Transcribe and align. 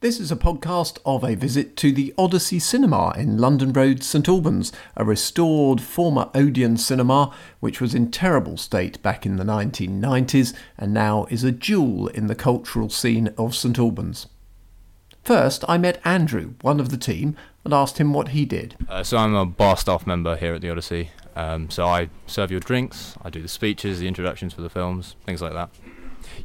This 0.00 0.20
is 0.20 0.30
a 0.30 0.36
podcast 0.36 0.98
of 1.04 1.24
a 1.24 1.34
visit 1.34 1.76
to 1.78 1.90
the 1.90 2.14
Odyssey 2.16 2.60
Cinema 2.60 3.12
in 3.16 3.36
London 3.36 3.72
Road, 3.72 4.04
St 4.04 4.28
Albans, 4.28 4.70
a 4.96 5.04
restored 5.04 5.80
former 5.80 6.30
Odeon 6.36 6.76
cinema 6.76 7.34
which 7.58 7.80
was 7.80 7.96
in 7.96 8.12
terrible 8.12 8.56
state 8.56 9.02
back 9.02 9.26
in 9.26 9.38
the 9.38 9.44
1990s 9.44 10.54
and 10.76 10.94
now 10.94 11.26
is 11.30 11.42
a 11.42 11.50
jewel 11.50 12.06
in 12.06 12.28
the 12.28 12.36
cultural 12.36 12.88
scene 12.88 13.34
of 13.36 13.56
St 13.56 13.76
Albans. 13.76 14.28
First, 15.24 15.64
I 15.66 15.78
met 15.78 16.00
Andrew, 16.04 16.54
one 16.60 16.78
of 16.78 16.90
the 16.90 16.96
team, 16.96 17.36
and 17.64 17.74
asked 17.74 17.98
him 17.98 18.12
what 18.12 18.28
he 18.28 18.44
did. 18.44 18.76
Uh, 18.88 19.02
so 19.02 19.16
I'm 19.16 19.34
a 19.34 19.44
bar 19.44 19.76
staff 19.76 20.06
member 20.06 20.36
here 20.36 20.54
at 20.54 20.60
the 20.60 20.70
Odyssey. 20.70 21.10
Um, 21.34 21.70
so 21.70 21.86
I 21.86 22.08
serve 22.28 22.52
your 22.52 22.60
drinks, 22.60 23.16
I 23.22 23.30
do 23.30 23.42
the 23.42 23.48
speeches, 23.48 23.98
the 23.98 24.06
introductions 24.06 24.54
for 24.54 24.60
the 24.60 24.70
films, 24.70 25.16
things 25.26 25.42
like 25.42 25.54
that. 25.54 25.70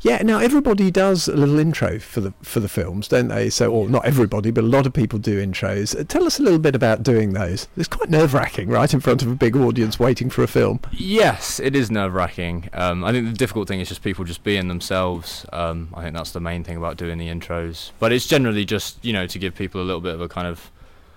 Yeah, 0.01 0.21
now 0.23 0.39
everybody 0.39 0.91
does 0.91 1.27
a 1.27 1.35
little 1.35 1.59
intro 1.59 1.99
for 1.99 2.21
the 2.21 2.33
for 2.41 2.59
the 2.59 2.67
films, 2.67 3.07
don't 3.07 3.29
they? 3.29 3.49
So, 3.49 3.71
or 3.71 3.87
not 3.87 4.05
everybody, 4.05 4.51
but 4.51 4.63
a 4.63 4.67
lot 4.67 4.85
of 4.85 4.93
people 4.93 5.19
do 5.19 5.43
intros. 5.45 5.97
Uh, 5.97 6.03
tell 6.03 6.25
us 6.25 6.39
a 6.39 6.43
little 6.43 6.59
bit 6.59 6.75
about 6.75 7.03
doing 7.03 7.33
those. 7.33 7.67
It's 7.77 7.87
quite 7.87 8.09
nerve 8.09 8.33
wracking, 8.33 8.69
right, 8.69 8.93
in 8.93 8.99
front 8.99 9.21
of 9.21 9.29
a 9.29 9.35
big 9.35 9.55
audience 9.55 9.99
waiting 9.99 10.29
for 10.29 10.43
a 10.43 10.47
film. 10.47 10.79
Yes, 10.91 11.59
it 11.59 11.75
is 11.75 11.89
nerve 11.89 12.13
wracking. 12.13 12.69
Um, 12.73 13.03
I 13.03 13.11
think 13.11 13.27
the 13.27 13.33
difficult 13.33 13.67
thing 13.67 13.79
is 13.79 13.87
just 13.89 14.03
people 14.03 14.25
just 14.25 14.43
being 14.43 14.67
themselves. 14.67 15.45
Um, 15.53 15.89
I 15.93 16.01
think 16.03 16.15
that's 16.15 16.31
the 16.31 16.41
main 16.41 16.63
thing 16.63 16.77
about 16.77 16.97
doing 16.97 17.17
the 17.17 17.27
intros. 17.27 17.91
But 17.99 18.11
it's 18.11 18.27
generally 18.27 18.65
just 18.65 19.03
you 19.03 19.13
know 19.13 19.27
to 19.27 19.39
give 19.39 19.55
people 19.55 19.81
a 19.81 19.85
little 19.85 20.01
bit 20.01 20.15
of 20.15 20.21
a 20.21 20.27
kind 20.27 20.47
of 20.47 20.71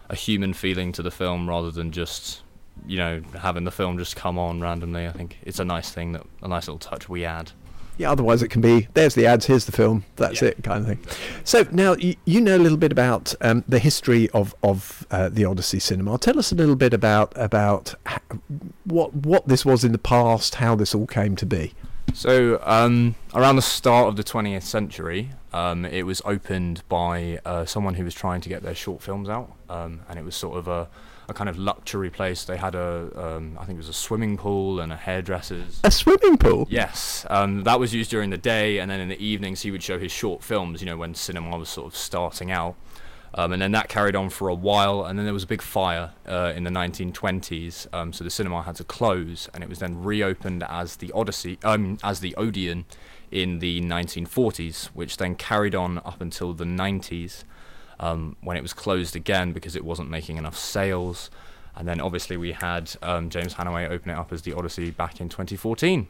a 0.09 0.15
human 0.15 0.53
feeling 0.55 0.93
to 0.93 1.03
the 1.03 1.11
film 1.11 1.49
rather 1.49 1.71
than 1.71 1.91
just 1.91 2.43
you 2.87 2.99
know 2.99 3.23
having 3.41 3.65
the 3.65 3.71
film 3.71 3.99
just 3.99 4.17
come 4.17 4.39
on 4.39 4.61
randomly. 4.61 5.07
I 5.07 5.13
think 5.13 5.39
it's 5.43 5.59
a 5.59 5.65
nice 5.65 5.91
thing 5.91 6.13
that 6.13 6.23
a 6.43 6.49
nice 6.49 6.69
little 6.69 6.79
touch 6.79 7.09
we 7.09 7.25
add. 7.25 7.53
Yeah, 7.99 8.11
otherwise 8.11 8.43
it 8.43 8.49
can 8.49 8.61
be 8.61 8.89
there's 8.95 9.15
the 9.15 9.27
ads, 9.27 9.47
here's 9.47 9.65
the 9.65 9.73
film, 9.73 10.05
that's 10.17 10.43
yeah. 10.43 10.49
it, 10.49 10.63
kind 10.63 10.81
of 10.81 10.87
thing. 10.87 11.17
So 11.45 11.67
now 11.71 11.95
you, 11.95 12.17
you 12.25 12.41
know 12.41 12.57
a 12.57 12.59
little 12.59 12.79
bit 12.79 12.93
about 12.93 13.35
um, 13.41 13.65
the 13.67 13.79
history 13.79 14.29
of 14.31 14.55
of 14.63 15.07
uh, 15.11 15.29
the 15.29 15.45
Odyssey 15.45 15.79
Cinema. 15.79 16.19
Tell 16.19 16.39
us 16.39 16.53
a 16.53 16.55
little 16.55 16.77
bit 16.77 16.93
about 16.93 17.33
about 17.37 17.95
what 18.85 19.15
what 19.15 19.49
this 19.49 19.65
was 19.65 19.85
in 19.85 19.93
the 19.93 19.99
past, 19.99 20.57
how 20.57 20.75
this 20.75 20.95
all 20.95 21.07
came 21.07 21.37
to 21.37 21.47
be. 21.47 21.73
So 22.15 22.61
um, 22.65 23.15
around 23.35 23.57
the 23.57 23.63
start 23.63 24.09
of 24.09 24.17
the 24.17 24.25
20th 24.25 24.63
century, 24.63 25.33
um, 25.53 25.85
it 25.85 26.05
was 26.05 26.23
opened 26.25 26.83
by 26.89 27.41
uh, 27.45 27.67
someone 27.67 27.95
who 27.95 28.05
was 28.05 28.15
trying 28.15 28.41
to 28.43 28.49
get 28.49 28.63
their 28.63 28.75
short 28.75 29.03
films 29.03 29.29
out, 29.29 29.53
um, 29.69 30.01
and 30.09 30.19
it 30.19 30.25
was 30.25 30.37
sort 30.37 30.57
of 30.57 30.69
a 30.69 30.89
a 31.29 31.35
kind 31.35 31.49
of 31.49 31.59
luxury 31.59 32.11
place. 32.11 32.45
They 32.45 32.57
had 32.57 32.75
a, 32.75 33.11
um, 33.15 33.57
I 33.61 33.65
think 33.65 33.77
it 33.77 33.79
was 33.79 33.89
a 33.89 33.95
swimming 33.95 34.37
pool 34.37 34.81
and 34.81 34.93
a 34.93 34.97
hairdresser's. 34.97 35.81
A 35.85 35.91
swimming 35.91 36.37
pool. 36.37 36.67
Yes, 36.71 37.27
um, 37.31 37.65
that 37.65 37.81
was 37.81 37.95
used 37.95 38.11
during 38.11 38.31
the 38.31 38.39
day, 38.39 38.79
and 38.79 38.91
then 38.91 39.01
in 39.01 39.09
the 39.09 39.25
evenings 39.25 39.63
he 39.63 39.71
would 39.71 39.83
show 39.83 39.99
his 39.99 40.13
short 40.13 40.43
films. 40.43 40.81
You 40.81 40.87
know, 40.87 40.97
when 40.97 41.15
cinema 41.15 41.57
was 41.59 41.69
sort 41.69 41.87
of 41.87 41.97
starting 41.97 42.51
out. 42.51 42.77
Um, 43.35 43.53
and 43.53 43.61
then 43.61 43.73
that 43.73 43.89
carried 43.89 44.17
on 44.17 44.31
for 44.31 44.49
a 44.49 44.55
while, 44.55 45.05
and 45.05 45.19
then 45.19 45.27
there 45.27 45.35
was 45.35 45.43
a 45.43 45.49
big 45.49 45.61
fire 45.61 46.13
uh, 46.27 46.55
in 46.57 46.65
the 46.65 46.71
1920s, 46.71 47.87
um, 47.93 48.15
so 48.15 48.25
the 48.25 48.31
cinema 48.31 48.63
had 48.63 48.77
to 48.77 48.85
close, 48.85 49.51
and 49.53 49.63
it 49.63 49.69
was 49.69 49.81
then 49.81 50.03
reopened 50.03 50.65
as 50.67 50.97
the 50.97 51.13
Odyssey, 51.13 51.59
um, 51.63 51.99
as 52.03 52.21
the 52.21 52.35
Odeon, 52.37 52.87
in 53.31 53.59
the 53.59 53.83
1940s, 53.83 54.87
which 54.95 55.19
then 55.19 55.35
carried 55.35 55.75
on 55.75 55.99
up 55.99 56.23
until 56.23 56.55
the 56.55 56.65
90s 56.65 57.45
um, 58.01 58.37
when 58.41 58.57
it 58.57 58.63
was 58.63 58.73
closed 58.73 59.17
again 59.17 59.53
because 59.53 59.77
it 59.77 59.85
wasn't 59.85 60.11
making 60.11 60.37
enough 60.37 60.57
sales. 60.57 61.31
And 61.77 61.87
then 61.87 62.01
obviously 62.01 62.37
we 62.37 62.53
had 62.53 62.93
um, 63.03 63.29
James 63.29 63.55
Hannaway 63.55 63.91
open 63.91 64.11
it 64.11 64.15
up 64.15 64.33
as 64.33 64.43
the 64.43 64.55
Odyssey 64.55 64.91
back 64.91 65.21
in 65.21 65.29
2014. 65.29 66.09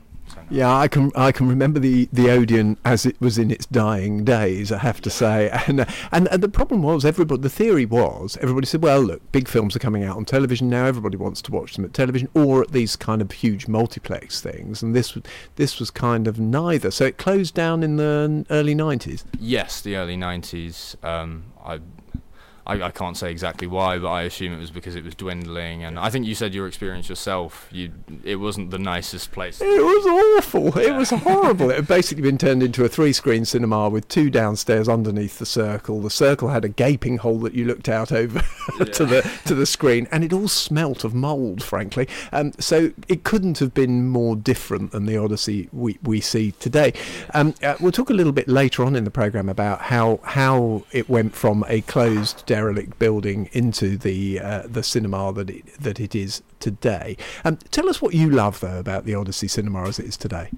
Yeah, 0.51 0.75
I 0.75 0.89
can 0.89 1.11
I 1.17 1.33
can 1.33 1.49
remember 1.49 1.81
the, 1.81 2.09
the 2.13 2.31
Odeon 2.31 2.77
as 2.85 3.05
it 3.05 3.21
was 3.21 3.39
in 3.39 3.51
its 3.51 3.67
dying 3.67 4.25
days. 4.25 4.71
I 4.71 4.79
have 4.79 5.01
to 5.03 5.11
say, 5.11 5.51
and, 5.67 5.87
and 6.13 6.29
and 6.29 6.43
the 6.43 6.49
problem 6.49 6.83
was 6.83 7.05
everybody. 7.05 7.43
The 7.43 7.51
theory 7.51 7.85
was 7.85 8.37
everybody 8.41 8.67
said, 8.67 8.83
well, 8.83 9.01
look, 9.01 9.33
big 9.33 9.49
films 9.49 9.75
are 9.77 9.81
coming 9.81 10.05
out 10.05 10.17
on 10.17 10.25
television 10.25 10.69
now. 10.69 10.87
Everybody 10.87 11.17
wants 11.17 11.43
to 11.43 11.53
watch 11.53 11.75
them 11.75 11.85
at 11.85 11.95
television 11.95 12.29
or 12.35 12.63
at 12.63 12.73
these 12.73 12.97
kind 12.97 13.21
of 13.23 13.33
huge 13.33 13.69
multiplex 13.69 14.41
things. 14.41 14.83
And 14.83 14.95
this 14.95 15.17
this 15.57 15.79
was 15.79 15.91
kind 15.91 16.27
of 16.29 16.39
neither. 16.39 16.91
So 16.91 17.05
it 17.05 17.19
closed 17.19 17.55
down 17.55 17.83
in 17.83 17.97
the 17.97 18.47
early 18.51 18.75
nineties. 18.75 19.25
Yes, 19.39 19.81
the 19.81 19.97
early 19.97 20.17
nineties. 20.17 20.97
Um, 21.03 21.45
I 21.67 21.81
I, 22.67 22.83
I 22.83 22.91
can't 22.91 23.17
say 23.17 23.31
exactly 23.31 23.67
why, 23.67 23.99
but 23.99 24.09
I 24.09 24.23
assume 24.23 24.53
it 24.53 24.59
was 24.59 24.71
because 24.71 24.97
it 24.97 25.05
was 25.05 25.15
dwindling. 25.15 25.85
And 25.85 25.99
I 25.99 26.11
think 26.11 26.27
you 26.27 26.35
said 26.35 26.55
your 26.55 26.67
experience 26.67 27.09
yourself. 27.09 27.69
You, 27.71 27.93
it 28.25 28.37
wasn't 28.37 28.71
the 28.71 28.79
nicest 28.79 29.31
place. 29.33 29.61
It 29.61 29.67
was 29.67 30.07
awful. 30.39 30.81
Yeah. 30.81 30.91
It 30.91 30.97
was 30.97 31.11
horrible. 31.11 31.71
it 31.71 31.77
had 31.77 31.89
basically 31.89 32.23
been 32.23 32.39
turned 32.39 32.63
into 32.63 32.85
a 32.85 32.89
three-screen 32.89 33.45
cinema 33.45 33.89
with 33.89 34.09
two 34.09 34.31
downstairs 34.31 34.89
underneath 34.89 35.39
the 35.39 35.47
circle. 35.47 36.01
The 36.01 36.11
circle 36.11 36.49
had 36.49 36.65
a 36.65 36.69
gaping 36.69 37.19
hole 37.19 37.39
that 37.41 37.55
you 37.55 37.65
looked 37.65 37.89
out 37.89 38.11
over 38.13 38.43
yeah. 38.79 38.85
to 38.95 39.07
the 39.07 39.41
to 39.45 39.55
the 39.55 39.67
screen, 39.67 40.09
and 40.11 40.25
it 40.25 40.33
all 40.33 40.49
smelt 40.49 41.05
of 41.05 41.15
mould, 41.15 41.63
frankly. 41.63 42.09
Um, 42.33 42.53
so 42.59 42.93
it 43.09 43.25
couldn't 43.25 43.59
have 43.59 43.75
been 43.75 44.09
more 44.09 44.35
different 44.35 44.93
than 44.93 45.07
the 45.07 45.17
Odyssey 45.17 45.69
we, 45.73 45.99
we 46.03 46.21
see 46.21 46.53
today. 46.53 46.93
Um, 47.35 47.55
uh, 47.63 47.77
we'll 47.81 47.93
talk 47.93 48.11
a 48.11 48.15
little 48.15 48.33
bit 48.33 48.49
later 48.49 48.85
on 48.85 48.97
in 48.97 49.05
the 49.05 49.11
program 49.11 49.49
about 49.49 49.83
how 49.83 50.21
how 50.23 50.85
it 50.93 51.09
went 51.09 51.35
from 51.35 51.65
a 51.69 51.81
closed 51.83 52.45
derelict 52.57 52.99
building 52.99 53.51
into 53.53 53.99
the 53.99 54.41
uh, 54.41 54.63
the 54.67 54.83
cinema 54.83 55.31
that 55.35 55.51
it 55.51 55.67
that 55.79 56.01
it 56.01 56.15
is 56.15 56.43
today. 56.59 57.17
Um, 57.45 57.57
tell 57.71 57.89
us 57.89 58.01
what 58.01 58.15
you 58.15 58.31
love 58.31 58.61
though 58.61 58.79
about 58.79 59.05
the 59.05 59.15
Odyssey 59.15 59.49
Cinema 59.49 59.83
as 59.87 59.99
it 59.99 60.07
is 60.07 60.17
today. 60.17 60.49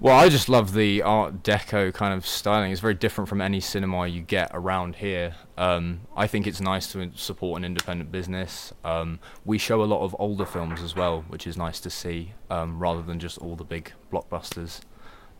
Well, 0.00 0.16
I 0.16 0.28
just 0.28 0.48
love 0.48 0.74
the 0.74 1.02
Art 1.02 1.42
Deco 1.42 1.92
kind 1.92 2.14
of 2.14 2.24
styling. 2.24 2.70
It's 2.70 2.80
very 2.80 2.94
different 2.94 3.28
from 3.28 3.40
any 3.40 3.60
cinema 3.60 4.06
you 4.06 4.20
get 4.20 4.50
around 4.54 4.96
here. 4.96 5.34
Um, 5.56 6.02
I 6.16 6.28
think 6.28 6.46
it's 6.46 6.60
nice 6.60 6.92
to 6.92 7.10
support 7.16 7.58
an 7.58 7.64
independent 7.64 8.12
business. 8.12 8.72
Um, 8.84 9.18
we 9.44 9.58
show 9.58 9.82
a 9.82 9.88
lot 9.92 10.04
of 10.04 10.14
older 10.20 10.46
films 10.46 10.82
as 10.82 10.94
well, 10.94 11.24
which 11.28 11.48
is 11.48 11.56
nice 11.56 11.80
to 11.80 11.90
see, 11.90 12.32
um, 12.48 12.78
rather 12.78 13.02
than 13.02 13.18
just 13.18 13.38
all 13.38 13.56
the 13.56 13.64
big 13.64 13.92
blockbusters. 14.12 14.80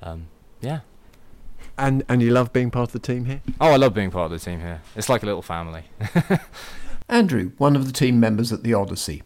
Um, 0.03 0.27
yeah. 0.61 0.81
And 1.77 2.05
and 2.09 2.23
you 2.23 2.31
love 2.31 2.53
being 2.53 2.71
part 2.71 2.89
of 2.89 2.93
the 2.93 2.99
team 2.99 3.25
here? 3.27 3.41
Oh, 3.61 3.73
I 3.73 3.77
love 3.77 3.95
being 3.95 4.11
part 4.11 4.33
of 4.33 4.41
the 4.41 4.45
team 4.45 4.61
here. 4.61 4.83
It's 4.97 5.09
like 5.09 5.23
a 5.23 5.27
little 5.27 5.43
family. 5.43 5.85
Andrew, 7.09 7.53
one 7.59 7.77
of 7.77 7.87
the 7.87 7.93
team 7.93 8.21
members 8.21 8.53
at 8.53 8.63
the 8.63 8.75
Odyssey. 8.75 9.23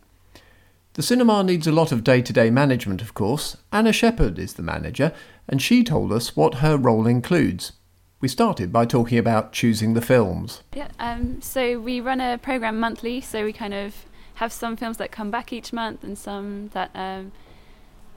The 0.94 1.02
cinema 1.02 1.42
needs 1.42 1.66
a 1.66 1.72
lot 1.72 1.90
of 1.90 2.04
day 2.04 2.20
to 2.20 2.32
day 2.32 2.50
management, 2.50 3.00
of 3.00 3.14
course. 3.14 3.56
Anna 3.72 3.92
Shepherd 3.92 4.38
is 4.38 4.54
the 4.54 4.62
manager, 4.62 5.12
and 5.48 5.62
she 5.62 5.82
told 5.82 6.12
us 6.12 6.36
what 6.36 6.56
her 6.56 6.76
role 6.76 7.06
includes. 7.06 7.72
We 8.20 8.28
started 8.28 8.72
by 8.72 8.84
talking 8.84 9.18
about 9.18 9.52
choosing 9.52 9.94
the 9.94 10.02
films. 10.02 10.62
Yeah, 10.74 10.88
um, 11.00 11.40
so 11.40 11.80
we 11.80 12.00
run 12.00 12.20
a 12.20 12.38
program 12.38 12.78
monthly, 12.78 13.20
so 13.22 13.44
we 13.44 13.52
kind 13.52 13.74
of 13.74 14.04
have 14.34 14.52
some 14.52 14.76
films 14.76 14.98
that 14.98 15.10
come 15.10 15.30
back 15.30 15.52
each 15.52 15.72
month 15.72 16.04
and 16.04 16.16
some 16.16 16.68
that 16.68 16.90
um, 16.94 17.32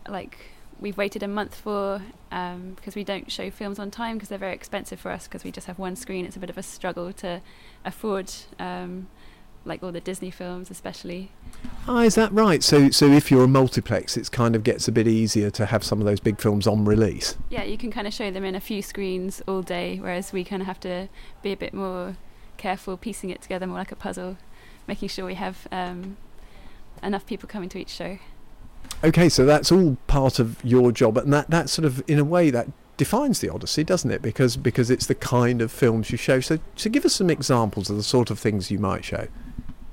like 0.08 0.38
we've 0.80 0.97
waited 0.97 1.24
a 1.24 1.28
month 1.28 1.56
for 1.56 2.02
um, 2.31 2.74
because 2.75 2.96
we 2.96 3.03
don't 3.03 3.31
show 3.31 3.50
films 3.50 3.80
on 3.80 3.91
time 3.91 4.18
because 4.18 4.30
they're 4.30 4.38
very 4.38 4.53
expensive 4.53 5.00
for 5.00 5.12
us 5.12 5.28
because 5.28 5.44
we 5.44 5.52
just 5.52 5.68
have 5.68 5.80
one 5.80 5.96
screen. 5.96 6.25
It's 6.25 6.36
a 6.36 6.40
bit 6.40 6.50
of 6.50 6.58
a 6.58 6.63
struggle 6.63 7.13
to 7.13 7.41
afford 7.84 8.31
um, 8.59 9.08
like 9.66 9.81
all 9.81 9.91
the 9.91 10.02
Disney 10.02 10.31
films, 10.31 10.69
especially. 10.69 11.31
Ah, 11.88 12.02
is 12.02 12.16
that 12.16 12.31
right? 12.31 12.62
So, 12.62 12.90
so 12.91 13.08
if 13.08 13.31
you're 13.31 13.44
a 13.44 13.47
multiplex, 13.47 14.16
it 14.16 14.31
kind 14.31 14.56
of 14.56 14.64
gets 14.64 14.88
a 14.88 14.91
bit 14.91 15.08
easier 15.08 15.50
to 15.52 15.66
have 15.66 15.84
some 15.84 16.00
of 16.00 16.06
those 16.06 16.19
big 16.19 16.40
films 16.40 16.68
on 16.68 16.85
release. 16.85 17.35
Yeah, 17.50 17.64
you 17.64 17.78
can 17.78 17.91
kind 17.91 18.08
of 18.08 18.14
show 18.14 18.30
them 18.31 18.44
in 18.44 18.56
a 18.56 18.59
few 18.59 18.81
screens 18.81 19.41
all 19.47 19.62
day, 19.62 19.97
whereas 20.00 20.31
we 20.31 20.44
kind 20.44 20.62
of 20.62 20.68
have 20.68 20.80
to 20.81 21.09
be 21.41 21.52
a 21.52 21.58
bit 21.58 21.74
more 21.74 22.18
careful, 22.58 22.97
piecing 22.97 23.30
it 23.31 23.41
together 23.41 23.68
more 23.68 23.78
like 23.78 23.91
a 23.91 23.96
puzzle, 23.96 24.38
making 24.88 25.09
sure 25.09 25.25
we 25.25 25.35
have 25.35 25.68
um, 25.72 26.18
enough 27.02 27.25
people 27.25 27.50
coming 27.50 27.69
to 27.69 27.80
each 27.80 27.90
show. 27.90 28.19
Okay, 29.05 29.29
so 29.29 29.45
that's 29.45 29.71
all 29.71 29.97
part 30.07 30.39
of 30.39 30.63
your 30.66 30.91
job, 30.91 31.16
and 31.17 31.31
that 31.31 31.49
that 31.51 31.69
sort 31.69 31.85
of 31.85 32.03
in 32.09 32.17
a 32.17 32.23
way 32.23 32.49
that 32.49 32.67
defines 32.97 33.39
the 33.39 33.49
Odyssey, 33.49 33.83
doesn't 33.83 34.09
it? 34.09 34.23
Because 34.23 34.57
because 34.57 34.89
it's 34.89 35.05
the 35.05 35.13
kind 35.13 35.61
of 35.61 35.71
films 35.71 36.09
you 36.09 36.17
show. 36.17 36.39
So 36.39 36.57
so 36.75 36.89
give 36.89 37.05
us 37.05 37.13
some 37.13 37.29
examples 37.29 37.91
of 37.91 37.97
the 37.97 38.03
sort 38.03 38.31
of 38.31 38.40
things 38.40 38.72
you 38.72 38.79
might 38.79 39.05
show. 39.05 39.28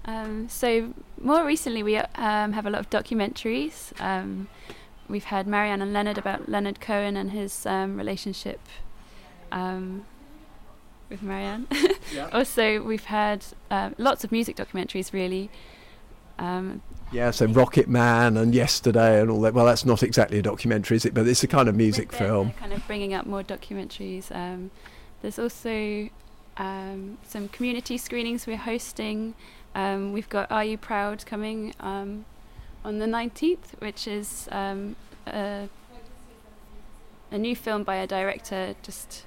Um, 0.06 0.48
so 0.48 0.94
more 1.20 1.44
recently, 1.44 1.82
we 1.82 1.96
um, 1.96 2.52
have 2.52 2.64
a 2.64 2.70
lot 2.70 2.80
of 2.80 2.88
documentaries. 2.88 3.92
Um, 4.00 4.48
we've 5.08 5.24
had 5.24 5.46
Marianne 5.46 5.82
and 5.82 5.92
Leonard 5.92 6.16
about 6.16 6.48
Leonard 6.48 6.80
Cohen 6.80 7.14
and 7.14 7.32
his 7.32 7.66
um, 7.66 7.98
relationship 7.98 8.60
um, 9.52 10.06
with 11.10 11.22
Marianne. 11.22 11.68
yeah. 12.14 12.30
also, 12.32 12.82
we've 12.82 13.04
had 13.04 13.44
uh, 13.70 13.90
lots 13.98 14.24
of 14.24 14.32
music 14.32 14.56
documentaries, 14.56 15.12
really. 15.12 15.50
Um, 16.42 16.82
yeah, 17.12 17.30
so 17.30 17.46
Rocket 17.46 17.88
Man 17.88 18.36
and 18.36 18.54
Yesterday 18.54 19.20
and 19.20 19.30
all 19.30 19.40
that. 19.42 19.54
Well, 19.54 19.64
that's 19.64 19.84
not 19.84 20.02
exactly 20.02 20.38
a 20.38 20.42
documentary, 20.42 20.96
is 20.96 21.04
it? 21.04 21.14
But 21.14 21.28
it's 21.28 21.44
a 21.44 21.46
kind 21.46 21.68
of 21.68 21.76
music 21.76 22.12
film. 22.12 22.52
Kind 22.54 22.72
of 22.72 22.84
bringing 22.86 23.14
up 23.14 23.26
more 23.26 23.44
documentaries. 23.44 24.34
Um, 24.34 24.70
there's 25.20 25.38
also 25.38 26.08
um, 26.56 27.18
some 27.22 27.48
community 27.48 27.96
screenings 27.96 28.46
we're 28.46 28.56
hosting. 28.56 29.34
Um, 29.74 30.12
we've 30.12 30.28
got 30.28 30.50
Are 30.50 30.64
You 30.64 30.76
Proud 30.76 31.24
coming 31.24 31.74
um, 31.78 32.24
on 32.84 32.98
the 32.98 33.06
19th, 33.06 33.78
which 33.78 34.08
is 34.08 34.48
um, 34.50 34.96
a, 35.28 35.68
a, 37.30 37.38
new 37.38 37.54
film 37.54 37.84
by 37.84 37.96
a 37.96 38.06
director 38.06 38.74
just 38.82 39.24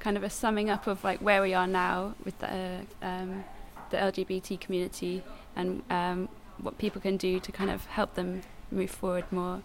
kind 0.00 0.16
of 0.16 0.22
a 0.22 0.30
summing 0.30 0.68
up 0.68 0.86
of 0.86 1.02
like 1.02 1.20
where 1.20 1.40
we 1.40 1.54
are 1.54 1.66
now 1.66 2.14
with 2.24 2.38
the 2.38 2.80
um, 3.02 3.44
the 3.90 3.96
LGBT 3.96 4.60
community 4.60 5.24
and 5.56 5.82
um, 5.90 6.28
what 6.62 6.78
people 6.78 7.00
can 7.00 7.16
do 7.16 7.40
to 7.40 7.52
kind 7.52 7.70
of 7.70 7.86
help 7.86 8.14
them 8.14 8.42
move 8.70 8.90
forward 8.90 9.24
more. 9.30 9.62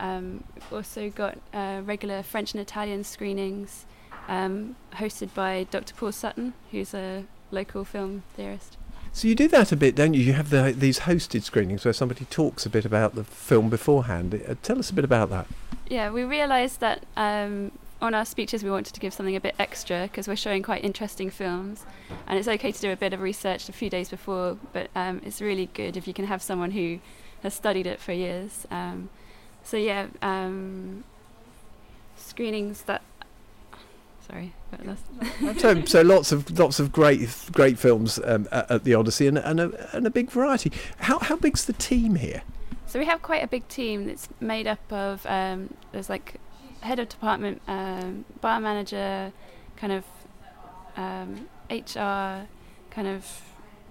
Um, 0.00 0.44
we've 0.54 0.72
also 0.72 1.10
got 1.10 1.38
uh, 1.52 1.82
regular 1.84 2.22
French 2.22 2.52
and 2.52 2.60
Italian 2.60 3.04
screenings 3.04 3.86
um, 4.28 4.76
hosted 4.94 5.32
by 5.34 5.66
Dr. 5.70 5.94
Paul 5.94 6.12
Sutton, 6.12 6.54
who's 6.70 6.94
a 6.94 7.24
local 7.50 7.84
film 7.84 8.22
theorist. 8.34 8.76
So 9.12 9.28
you 9.28 9.36
do 9.36 9.46
that 9.48 9.70
a 9.70 9.76
bit, 9.76 9.94
don't 9.94 10.14
you? 10.14 10.22
You 10.22 10.32
have 10.32 10.50
the, 10.50 10.74
these 10.76 11.00
hosted 11.00 11.44
screenings 11.44 11.84
where 11.84 11.94
somebody 11.94 12.24
talks 12.24 12.66
a 12.66 12.70
bit 12.70 12.84
about 12.84 13.14
the 13.14 13.22
film 13.22 13.70
beforehand. 13.70 14.34
Uh, 14.34 14.54
tell 14.62 14.78
us 14.78 14.90
a 14.90 14.92
bit 14.92 15.04
about 15.04 15.30
that. 15.30 15.46
Yeah, 15.88 16.10
we 16.10 16.24
realised 16.24 16.80
that 16.80 17.04
um, 17.16 17.70
on 18.00 18.14
our 18.14 18.24
speeches 18.24 18.62
we 18.62 18.70
wanted 18.70 18.92
to 18.94 19.00
give 19.00 19.14
something 19.14 19.36
a 19.36 19.40
bit 19.40 19.54
extra 19.58 20.02
because 20.02 20.28
we're 20.28 20.36
showing 20.36 20.62
quite 20.62 20.84
interesting 20.84 21.30
films, 21.30 21.84
and 22.26 22.38
it's 22.38 22.48
okay 22.48 22.72
to 22.72 22.80
do 22.80 22.90
a 22.92 22.96
bit 22.96 23.12
of 23.12 23.20
research 23.20 23.68
a 23.68 23.72
few 23.72 23.90
days 23.90 24.08
before, 24.08 24.58
but 24.72 24.90
um, 24.94 25.20
it's 25.24 25.40
really 25.40 25.70
good 25.74 25.96
if 25.96 26.06
you 26.06 26.14
can 26.14 26.26
have 26.26 26.42
someone 26.42 26.72
who 26.72 26.98
has 27.42 27.54
studied 27.54 27.86
it 27.86 28.00
for 28.00 28.12
years. 28.12 28.66
Um, 28.70 29.08
so 29.62 29.76
yeah, 29.76 30.06
um, 30.22 31.04
screenings 32.16 32.82
that. 32.82 33.02
Sorry, 34.26 34.54
so, 35.58 35.84
so 35.84 36.00
lots 36.00 36.32
of 36.32 36.58
lots 36.58 36.80
of 36.80 36.90
great 36.92 37.28
great 37.52 37.78
films 37.78 38.18
um, 38.24 38.48
at, 38.50 38.70
at, 38.70 38.84
the 38.84 38.94
Odyssey 38.94 39.26
and, 39.26 39.36
and, 39.36 39.60
a, 39.60 39.96
and 39.96 40.06
a 40.06 40.10
big 40.10 40.30
variety. 40.30 40.72
How 40.98 41.18
how 41.18 41.36
big's 41.36 41.66
the 41.66 41.74
team 41.74 42.14
here? 42.14 42.42
So 42.86 42.98
we 42.98 43.04
have 43.06 43.22
quite 43.22 43.42
a 43.42 43.46
big 43.46 43.68
team 43.68 44.06
that's 44.06 44.28
made 44.40 44.66
up 44.66 44.92
of 44.92 45.26
um, 45.26 45.74
there's 45.92 46.08
like 46.08 46.36
head 46.84 46.98
of 46.98 47.08
department, 47.08 47.62
um, 47.66 48.24
bar 48.40 48.60
manager, 48.60 49.32
kind 49.76 49.92
of 49.92 50.04
um, 50.96 51.48
HR, 51.70 52.46
kind 52.90 53.08
of 53.08 53.42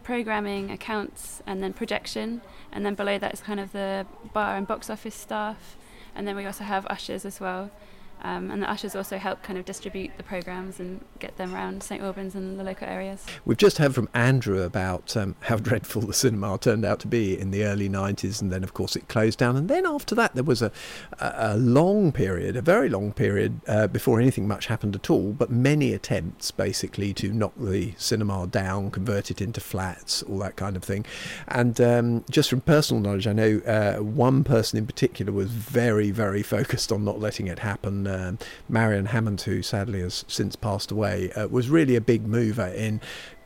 programming, 0.03 0.69
accounts, 0.69 1.41
and 1.47 1.63
then 1.63 1.73
projection. 1.73 2.41
And 2.71 2.85
then 2.85 2.95
below 2.95 3.17
that 3.17 3.33
is 3.33 3.41
kind 3.41 3.59
of 3.59 3.71
the 3.71 4.05
bar 4.31 4.55
and 4.55 4.67
box 4.67 4.89
office 4.89 5.15
staff. 5.15 5.75
And 6.15 6.27
then 6.27 6.35
we 6.35 6.45
also 6.45 6.63
have 6.63 6.85
ushers 6.87 7.25
as 7.25 7.39
well. 7.39 7.71
Um, 8.23 8.51
and 8.51 8.61
the 8.61 8.69
ushers 8.69 8.95
also 8.95 9.17
help 9.17 9.43
kind 9.43 9.59
of 9.59 9.65
distribute 9.65 10.11
the 10.17 10.23
programs 10.23 10.79
and 10.79 11.03
get 11.19 11.35
them 11.37 11.53
around 11.53 11.83
St 11.83 12.01
Albans 12.01 12.35
and 12.35 12.57
the 12.57 12.63
local 12.63 12.87
areas. 12.87 13.25
We've 13.43 13.57
just 13.57 13.77
heard 13.77 13.93
from 13.93 14.07
Andrew 14.13 14.61
about 14.61 15.15
um, 15.17 15.35
how 15.41 15.55
dreadful 15.63 16.03
the 16.03 16.13
cinema 16.13 16.57
turned 16.57 16.85
out 16.85 16.99
to 17.01 17.07
be 17.07 17.37
in 17.37 17.51
the 17.51 17.65
early 17.65 17.89
90s, 17.89 18.41
and 18.41 18.51
then, 18.51 18.63
of 18.63 18.73
course, 18.73 18.95
it 18.95 19.07
closed 19.09 19.39
down. 19.39 19.57
And 19.57 19.69
then 19.69 19.85
after 19.85 20.15
that, 20.15 20.35
there 20.35 20.43
was 20.43 20.61
a, 20.61 20.71
a 21.19 21.57
long 21.57 22.11
period, 22.11 22.55
a 22.55 22.61
very 22.61 22.89
long 22.89 23.11
period, 23.11 23.59
uh, 23.67 23.87
before 23.87 24.19
anything 24.19 24.47
much 24.47 24.67
happened 24.67 24.95
at 24.95 25.09
all, 25.09 25.33
but 25.33 25.49
many 25.49 25.93
attempts 25.93 26.51
basically 26.51 27.13
to 27.15 27.31
knock 27.33 27.53
the 27.57 27.93
cinema 27.97 28.47
down, 28.47 28.89
convert 28.89 29.31
it 29.31 29.41
into 29.41 29.59
flats, 29.59 30.23
all 30.23 30.39
that 30.39 30.55
kind 30.55 30.77
of 30.77 30.83
thing. 30.83 31.05
And 31.47 31.79
um, 31.81 32.25
just 32.29 32.49
from 32.49 32.61
personal 32.61 33.01
knowledge, 33.03 33.27
I 33.27 33.33
know 33.33 33.61
uh, 33.65 34.01
one 34.01 34.43
person 34.43 34.77
in 34.77 34.85
particular 34.85 35.31
was 35.31 35.49
very, 35.49 36.11
very 36.11 36.41
focused 36.41 36.91
on 36.91 37.03
not 37.03 37.19
letting 37.19 37.47
it 37.47 37.59
happen 37.59 38.07
um, 38.13 38.39
Marion 38.69 39.07
Hammond, 39.07 39.41
who 39.41 39.61
sadly 39.61 40.01
has 40.01 40.23
since 40.27 40.55
passed 40.55 40.91
away, 40.91 41.31
uh, 41.33 41.47
was 41.47 41.69
really 41.69 41.95
a 41.95 42.01
big 42.01 42.25
mover 42.25 42.67
in 42.67 43.01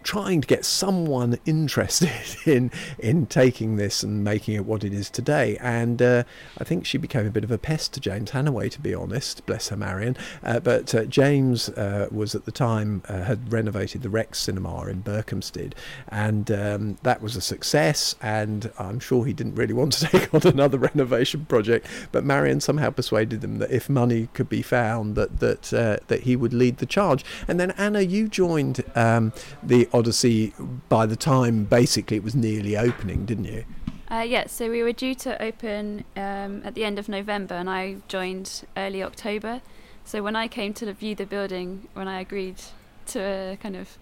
trying 0.07 0.39
to 0.39 0.47
get 0.47 0.63
someone 0.63 1.37
interested 1.45 2.09
in 2.45 2.71
in 2.97 3.25
taking 3.25 3.75
this 3.75 4.03
and 4.03 4.23
making 4.23 4.55
it 4.55 4.65
what 4.65 4.83
it 4.83 4.93
is 4.93 5.09
today. 5.09 5.57
And 5.59 6.01
uh, 6.01 6.23
I 6.57 6.63
think 6.63 6.85
she 6.85 6.97
became 6.97 7.27
a 7.27 7.29
bit 7.29 7.43
of 7.43 7.51
a 7.51 7.57
pest 7.57 7.93
to 7.93 7.99
James 7.99 8.31
Hannaway, 8.31 8.71
to 8.71 8.79
be 8.79 8.95
honest. 8.95 9.45
Bless 9.45 9.67
her, 9.67 9.75
Marion. 9.75 10.15
Uh, 10.41 10.61
but 10.61 10.95
uh, 10.95 11.03
James 11.05 11.67
uh, 11.69 12.07
was 12.09 12.33
at 12.35 12.45
the 12.45 12.53
time 12.53 13.03
uh, 13.09 13.23
had 13.23 13.51
renovated 13.51 14.01
the 14.01 14.09
Rex 14.09 14.39
Cinema 14.39 14.85
in 14.87 15.03
Berkhamsted, 15.03 15.73
and 16.07 16.49
um, 16.51 16.97
that 17.03 17.21
was 17.21 17.35
a 17.35 17.41
success. 17.41 18.15
And 18.21 18.71
I'm 18.79 18.99
sure 19.01 19.25
he 19.25 19.33
didn't 19.33 19.55
really 19.55 19.73
want 19.73 19.91
to 19.93 20.05
take 20.07 20.33
on 20.33 20.47
another 20.47 20.77
renovation 20.77 21.45
project. 21.45 21.85
But 22.13 22.23
Marion 22.23 22.61
somehow 22.61 22.91
persuaded 22.91 23.41
them 23.41 23.57
that 23.57 23.71
if 23.71 23.89
money 23.89 24.29
could 24.33 24.47
be 24.47 24.61
found, 24.61 25.15
that 25.15 25.41
that 25.41 25.73
uh, 25.73 25.97
that 26.07 26.21
he 26.21 26.37
would 26.37 26.53
lead 26.53 26.77
the 26.77 26.85
charge. 26.85 27.25
And 27.45 27.59
then 27.59 27.71
Anna, 27.71 28.01
you 28.01 28.29
joined 28.29 28.85
um, 28.95 29.33
the 29.61 29.89
Odyssey 29.97 30.53
by 30.89 31.05
the 31.05 31.15
time 31.15 31.63
basically 31.63 32.17
it 32.17 32.23
was 32.23 32.35
nearly 32.35 32.77
opening, 32.77 33.25
didn't 33.25 33.45
you? 33.45 33.65
Uh, 34.09 34.25
yeah, 34.25 34.47
so 34.47 34.69
we 34.69 34.83
were 34.83 34.93
due 34.93 35.15
to 35.15 35.41
open 35.41 36.05
um, 36.15 36.61
at 36.63 36.75
the 36.75 36.85
end 36.85 36.97
of 36.97 37.09
November, 37.09 37.55
and 37.55 37.69
I 37.69 37.97
joined 38.07 38.63
early 38.77 39.03
October. 39.03 39.61
So 40.05 40.23
when 40.23 40.35
I 40.35 40.47
came 40.47 40.73
to 40.75 40.93
view 40.93 41.15
the 41.15 41.25
building, 41.25 41.89
when 41.93 42.07
I 42.07 42.21
agreed 42.21 42.61
to 43.07 43.21
uh, 43.21 43.55
kind 43.57 43.75
of 43.75 43.97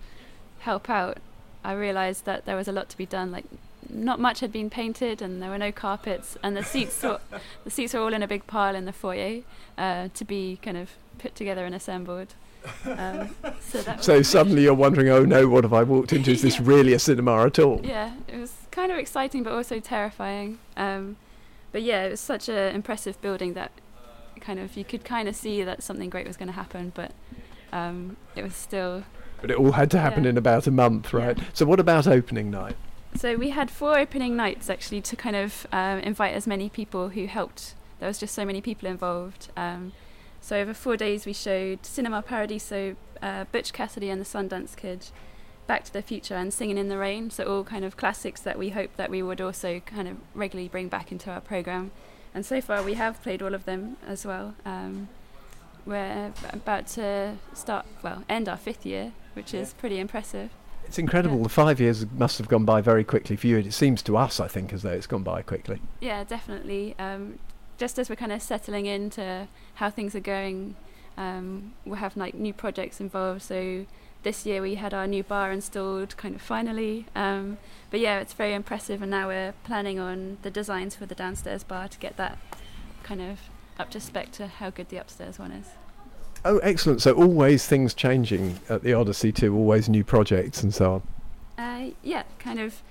help 0.60 0.90
out, 0.90 1.18
I 1.64 1.74
realised 1.74 2.26
that 2.26 2.46
there 2.46 2.56
was 2.56 2.68
a 2.68 2.72
lot 2.72 2.90
to 2.90 2.98
be 2.98 3.08
done. 3.08 3.32
Like, 3.32 3.46
not 3.90 4.20
much 4.20 4.42
had 4.42 4.52
been 4.52 4.70
painted, 4.70 5.22
and 5.22 5.42
there 5.42 5.50
were 5.50 5.58
no 5.58 5.72
carpets, 5.72 6.38
and 6.44 6.56
the 6.56 6.64
seats 6.64 7.02
were 7.02 7.20
the 7.64 7.72
seats 7.72 7.94
were 7.94 8.02
all 8.02 8.14
in 8.14 8.22
a 8.22 8.28
big 8.28 8.46
pile 8.46 8.76
in 8.76 8.86
the 8.86 8.94
foyer 8.94 9.42
uh, 9.78 10.10
to 10.14 10.26
be 10.26 10.60
kind 10.62 10.78
of 10.78 10.92
put 11.18 11.34
together 11.34 11.66
and 11.66 11.74
assembled. 11.74 12.36
Um, 12.86 13.36
so, 13.62 13.82
so 14.00 14.22
suddenly 14.22 14.64
you're 14.64 14.74
wondering, 14.74 15.10
oh 15.10 15.26
no, 15.26 15.48
what 15.48 15.64
have 15.64 15.74
I 15.74 15.84
walked 15.84 16.14
into? 16.14 16.32
Is 16.32 16.42
this 16.42 16.60
really 16.62 16.94
a 16.94 17.00
cinema 17.00 17.46
at 17.46 17.60
all? 17.60 17.82
Yeah, 17.84 18.14
it 18.28 18.38
was 18.38 18.54
kind 18.72 18.92
of 18.92 18.98
exciting, 18.98 19.44
but 19.44 19.54
also 19.54 19.80
terrifying. 19.80 20.60
Um, 20.78 21.18
but 21.72 21.84
yeah, 21.84 22.04
it 22.04 22.12
was 22.12 22.20
such 22.20 22.48
an 22.50 22.76
impressive 22.76 23.22
building 23.22 23.54
that 23.54 23.72
kind 24.40 24.60
of 24.60 24.78
you 24.78 24.86
could 24.86 25.04
kind 25.04 25.28
of 25.28 25.36
see 25.36 25.64
that 25.64 25.84
something 25.84 26.10
great 26.10 26.28
was 26.28 26.38
going 26.38 26.48
to 26.48 26.54
happen, 26.54 26.92
but 26.96 27.12
um, 27.72 28.18
it 28.36 28.44
was 28.44 28.56
still. 28.56 29.04
But 29.42 29.52
it 29.52 29.58
all 29.58 29.74
had 29.74 29.92
to 29.92 30.00
happen 30.00 30.24
yeah. 30.24 30.32
in 30.32 30.38
about 30.38 30.68
a 30.68 30.72
month, 30.72 31.14
right? 31.14 31.38
Yeah. 31.38 31.44
So 31.54 31.66
what 31.66 31.80
about 31.80 32.08
opening 32.08 32.50
night? 32.50 32.76
So 33.16 33.36
we 33.36 33.50
had 33.52 33.72
four 33.72 33.98
opening 33.98 34.36
nights 34.36 34.70
actually 34.70 35.02
to 35.02 35.16
kind 35.16 35.36
of 35.36 35.68
um, 35.72 36.00
invite 36.00 36.34
as 36.34 36.46
many 36.48 36.70
people 36.70 37.10
who 37.10 37.28
helped. 37.28 37.76
There 38.00 38.08
was 38.08 38.18
just 38.18 38.34
so 38.34 38.46
many 38.46 38.62
people 38.62 38.90
involved. 38.90 39.50
Um, 39.56 39.94
so 40.46 40.58
over 40.58 40.76
four 40.76 40.96
days 40.96 41.26
we 41.26 41.34
showed 41.34 41.84
Cinema 41.88 42.22
Paradiso, 42.22 42.96
uh, 43.20 43.46
Butch 43.46 43.74
Cassidy 43.74 44.12
and 44.12 44.22
the 44.22 44.26
Sundance 44.26 44.76
Kid, 44.76 45.08
Back 45.66 45.86
to 45.86 45.92
the 45.92 46.04
Future 46.04 46.36
and 46.36 46.54
Singing 46.54 46.78
in 46.78 46.88
the 46.88 47.00
Rain. 47.00 47.32
So 47.32 47.46
all 47.46 47.64
kind 47.64 47.84
of 47.84 47.98
classics 47.98 48.42
that 48.42 48.60
we 48.60 48.70
hope 48.70 48.96
that 48.96 49.10
we 49.10 49.24
would 49.24 49.42
also 49.42 49.80
kind 49.88 50.08
of 50.08 50.18
regularly 50.36 50.70
bring 50.70 50.88
back 50.88 51.12
into 51.12 51.32
our 51.32 51.42
program. 51.42 51.90
And 52.32 52.46
so 52.46 52.62
far 52.62 52.84
we 52.84 52.94
have 52.94 53.24
played 53.24 53.42
all 53.42 53.56
of 53.56 53.66
them 53.66 53.98
as 54.06 54.24
well. 54.24 54.54
Um, 54.68 55.10
we're 55.84 56.32
about 56.54 56.86
to 56.90 57.38
start, 57.56 57.88
well, 58.04 58.24
end 58.30 58.48
our 58.48 58.58
fifth 58.58 58.86
year, 58.86 59.14
which 59.34 59.52
is 59.52 59.74
pretty 59.74 59.98
impressive. 59.98 60.52
It's 60.86 61.00
incredible. 61.00 61.38
Yeah. 61.38 61.44
The 61.44 61.50
five 61.50 61.80
years 61.80 62.06
must 62.12 62.38
have 62.38 62.50
gone 62.50 62.66
by 62.66 62.82
very 62.82 63.04
quickly 63.04 63.36
for 63.36 63.48
you. 63.48 63.58
It 63.58 63.74
seems 63.74 64.04
to 64.04 64.16
us, 64.16 64.40
I 64.40 64.48
think, 64.48 64.74
as 64.74 64.84
though 64.84 64.92
it's 64.92 65.08
gone 65.08 65.24
by 65.24 65.42
quickly. 65.42 65.82
Yeah, 66.02 66.24
definitely. 66.24 66.94
Um, 67.00 67.40
just 67.78 68.00
as 68.00 68.10
we're 68.10 68.16
kind 68.16 68.32
of 68.32 68.42
settling 68.42 68.86
into 68.86 69.48
how 69.76 69.90
things 69.90 70.16
are 70.16 70.20
going, 70.22 70.76
um, 71.18 71.74
we'll 71.86 71.96
have 71.96 72.16
like 72.18 72.34
new 72.34 72.54
projects 72.54 73.00
involved. 73.00 73.42
So 73.42 73.86
this 74.24 74.46
year 74.46 74.62
we 74.62 74.76
had 74.76 74.94
our 74.94 75.08
new 75.08 75.24
bar 75.24 75.52
installed, 75.52 76.18
kind 76.18 76.36
of 76.36 76.42
finally. 76.42 77.06
Um, 77.16 77.58
but 77.92 78.00
yeah, 78.00 78.20
it's 78.20 78.34
very 78.34 78.54
impressive, 78.54 79.02
and 79.02 79.12
now 79.12 79.28
we're 79.28 79.54
planning 79.64 80.00
on 80.00 80.38
the 80.42 80.52
designs 80.52 80.96
for 80.96 81.06
the 81.06 81.16
downstairs 81.16 81.64
bar 81.64 81.88
to 81.88 81.98
get 82.00 82.18
that 82.18 82.38
kind 83.04 83.22
of 83.22 83.40
up 83.78 83.92
to 83.92 84.00
spec 84.00 84.32
to 84.32 84.48
how 84.48 84.70
good 84.70 84.90
the 84.90 84.98
upstairs 84.98 85.38
one 85.38 85.52
is. 85.52 85.68
Oh, 86.44 86.58
excellent! 86.60 87.02
So 87.02 87.14
always 87.14 87.66
things 87.66 87.94
changing 87.94 88.60
at 88.70 88.84
the 88.84 88.94
Odyssey 88.94 89.32
too. 89.32 89.56
Always 89.56 89.90
new 89.90 90.04
projects 90.04 90.64
and 90.64 90.74
so 90.74 90.94
on. 90.94 91.02
Uh, 91.58 91.92
yeah, 92.04 92.24
kind 92.40 92.60
of 92.60 92.82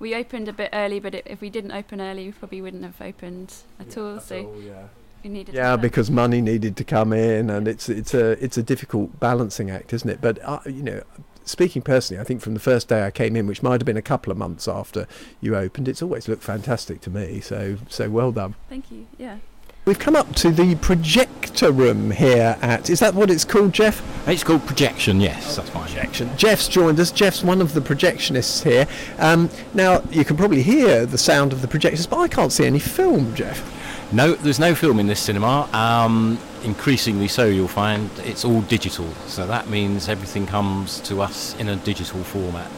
we 0.00 0.14
opened 0.14 0.48
a 0.48 0.52
bit 0.52 0.70
early, 0.72 0.98
but 0.98 1.14
it, 1.14 1.26
if 1.26 1.40
we 1.40 1.50
didn't 1.50 1.72
open 1.72 2.00
early, 2.00 2.26
we 2.26 2.32
probably 2.32 2.62
wouldn't 2.62 2.82
have 2.82 3.00
opened 3.00 3.54
at 3.78 3.94
yeah, 3.94 4.02
all. 4.02 4.20
so 4.20 4.46
all, 4.46 4.60
yeah. 4.60 4.82
we 5.22 5.30
needed. 5.30 5.54
Yeah, 5.54 5.76
because 5.76 6.10
money 6.10 6.40
needed 6.40 6.76
to 6.78 6.84
come 6.84 7.12
in, 7.12 7.50
and 7.50 7.68
it's 7.68 7.88
it's 7.88 8.14
a 8.14 8.42
it's 8.44 8.58
a 8.58 8.62
difficult 8.62 9.20
balancing 9.20 9.70
act, 9.70 9.92
isn't 9.92 10.10
it? 10.10 10.20
But 10.20 10.40
uh, 10.42 10.60
you 10.66 10.82
know. 10.82 11.02
Speaking 11.46 11.82
personally, 11.82 12.20
I 12.20 12.24
think 12.24 12.42
from 12.42 12.54
the 12.54 12.60
first 12.60 12.86
day 12.86 13.04
I 13.04 13.10
came 13.10 13.34
in, 13.34 13.48
which 13.48 13.60
might 13.60 13.80
have 13.80 13.86
been 13.86 13.96
a 13.96 14.02
couple 14.02 14.30
of 14.30 14.38
months 14.38 14.68
after 14.68 15.08
you 15.40 15.56
opened, 15.56 15.88
it's 15.88 16.00
always 16.00 16.28
looked 16.28 16.44
fantastic 16.44 17.00
to 17.00 17.10
me. 17.10 17.40
So, 17.40 17.78
so 17.88 18.08
well 18.08 18.30
done. 18.30 18.54
Thank 18.68 18.92
you. 18.92 19.08
Yeah. 19.18 19.38
We've 19.86 19.98
come 19.98 20.14
up 20.14 20.34
to 20.36 20.50
the 20.50 20.74
projector 20.76 21.72
room 21.72 22.10
here 22.10 22.58
at. 22.60 22.90
Is 22.90 23.00
that 23.00 23.14
what 23.14 23.30
it's 23.30 23.46
called, 23.46 23.72
Geoff? 23.72 24.02
It's 24.28 24.44
called 24.44 24.66
projection. 24.66 25.22
Yes, 25.22 25.56
that's 25.56 25.70
fine. 25.70 25.84
Projection. 25.84 26.36
Geoff's 26.36 26.68
joined 26.68 27.00
us. 27.00 27.10
Geoff's 27.10 27.42
one 27.42 27.62
of 27.62 27.72
the 27.72 27.80
projectionists 27.80 28.62
here. 28.62 28.86
Um, 29.18 29.48
now 29.72 30.02
you 30.10 30.22
can 30.26 30.36
probably 30.36 30.62
hear 30.62 31.06
the 31.06 31.16
sound 31.16 31.54
of 31.54 31.62
the 31.62 31.68
projectors, 31.68 32.06
but 32.06 32.18
I 32.18 32.28
can't 32.28 32.52
see 32.52 32.66
any 32.66 32.78
film, 32.78 33.34
Geoff. 33.34 34.12
No, 34.12 34.34
there's 34.34 34.58
no 34.58 34.74
film 34.74 35.00
in 35.00 35.06
this 35.06 35.20
cinema. 35.20 35.66
Um, 35.72 36.38
increasingly 36.62 37.28
so, 37.28 37.46
you'll 37.46 37.66
find 37.66 38.10
it's 38.18 38.44
all 38.44 38.60
digital. 38.62 39.10
So 39.28 39.46
that 39.46 39.68
means 39.68 40.10
everything 40.10 40.46
comes 40.46 41.00
to 41.00 41.22
us 41.22 41.56
in 41.58 41.70
a 41.70 41.76
digital 41.76 42.22
format. 42.22 42.70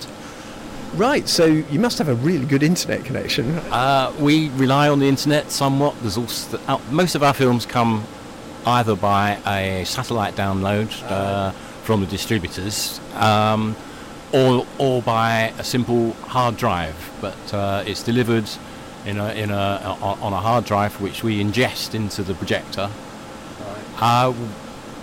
Right, 0.95 1.27
so 1.27 1.47
you 1.47 1.81
must 1.81 1.97
have 1.99 2.09
a 2.09 2.15
really 2.15 2.45
good 2.45 2.63
internet 2.63 3.03
connection. 3.07 3.57
Uh, 3.71 4.13
we 4.21 4.51
rely 4.51 4.91
on 4.91 4.99
the 4.99 5.09
internet 5.09 5.51
somewhat. 5.51 5.99
There's 6.03 6.19
also 6.19 6.61
uh, 6.69 6.79
most 6.91 7.15
of 7.15 7.23
our 7.23 7.33
films 7.33 7.65
come 7.65 8.05
either 8.67 8.95
by 8.95 9.39
a 9.47 9.85
satellite 9.87 10.35
download 10.35 10.93
uh, 11.11 11.53
from 11.83 12.01
the 12.01 12.07
distributors, 12.07 13.01
um, 13.15 13.75
or 14.35 14.67
or 14.79 15.01
by 15.01 15.55
a 15.59 15.65
simple 15.65 16.13
hard 16.29 16.59
drive. 16.59 17.11
But 17.23 17.55
uh, 17.55 17.85
it's 17.87 18.03
delivered 18.03 18.51
in 19.07 19.19
a 19.19 19.33
in 19.33 19.51
a 19.51 19.97
on 20.01 20.35
a 20.35 20.41
hard 20.41 20.67
drive 20.67 21.01
which 21.01 21.25
we 21.25 21.43
ingest 21.43 21.95
into 21.95 22.23
the 22.23 22.35
projector. 22.35 22.91
Uh, 23.97 24.35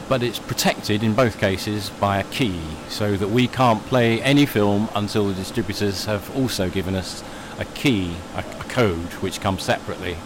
but 0.09 0.23
it's 0.23 0.39
protected 0.39 1.03
in 1.03 1.13
both 1.13 1.39
cases 1.39 1.91
by 1.91 2.17
a 2.17 2.23
key, 2.25 2.59
so 2.89 3.15
that 3.15 3.29
we 3.29 3.47
can't 3.47 3.85
play 3.85 4.21
any 4.23 4.45
film 4.45 4.89
until 4.95 5.27
the 5.27 5.35
distributors 5.35 6.05
have 6.05 6.35
also 6.35 6.69
given 6.69 6.95
us 6.95 7.23
a 7.59 7.65
key, 7.65 8.15
a, 8.35 8.39
a 8.39 8.63
code, 8.63 9.13
which 9.21 9.39
comes 9.39 9.61
separately. 9.61 10.17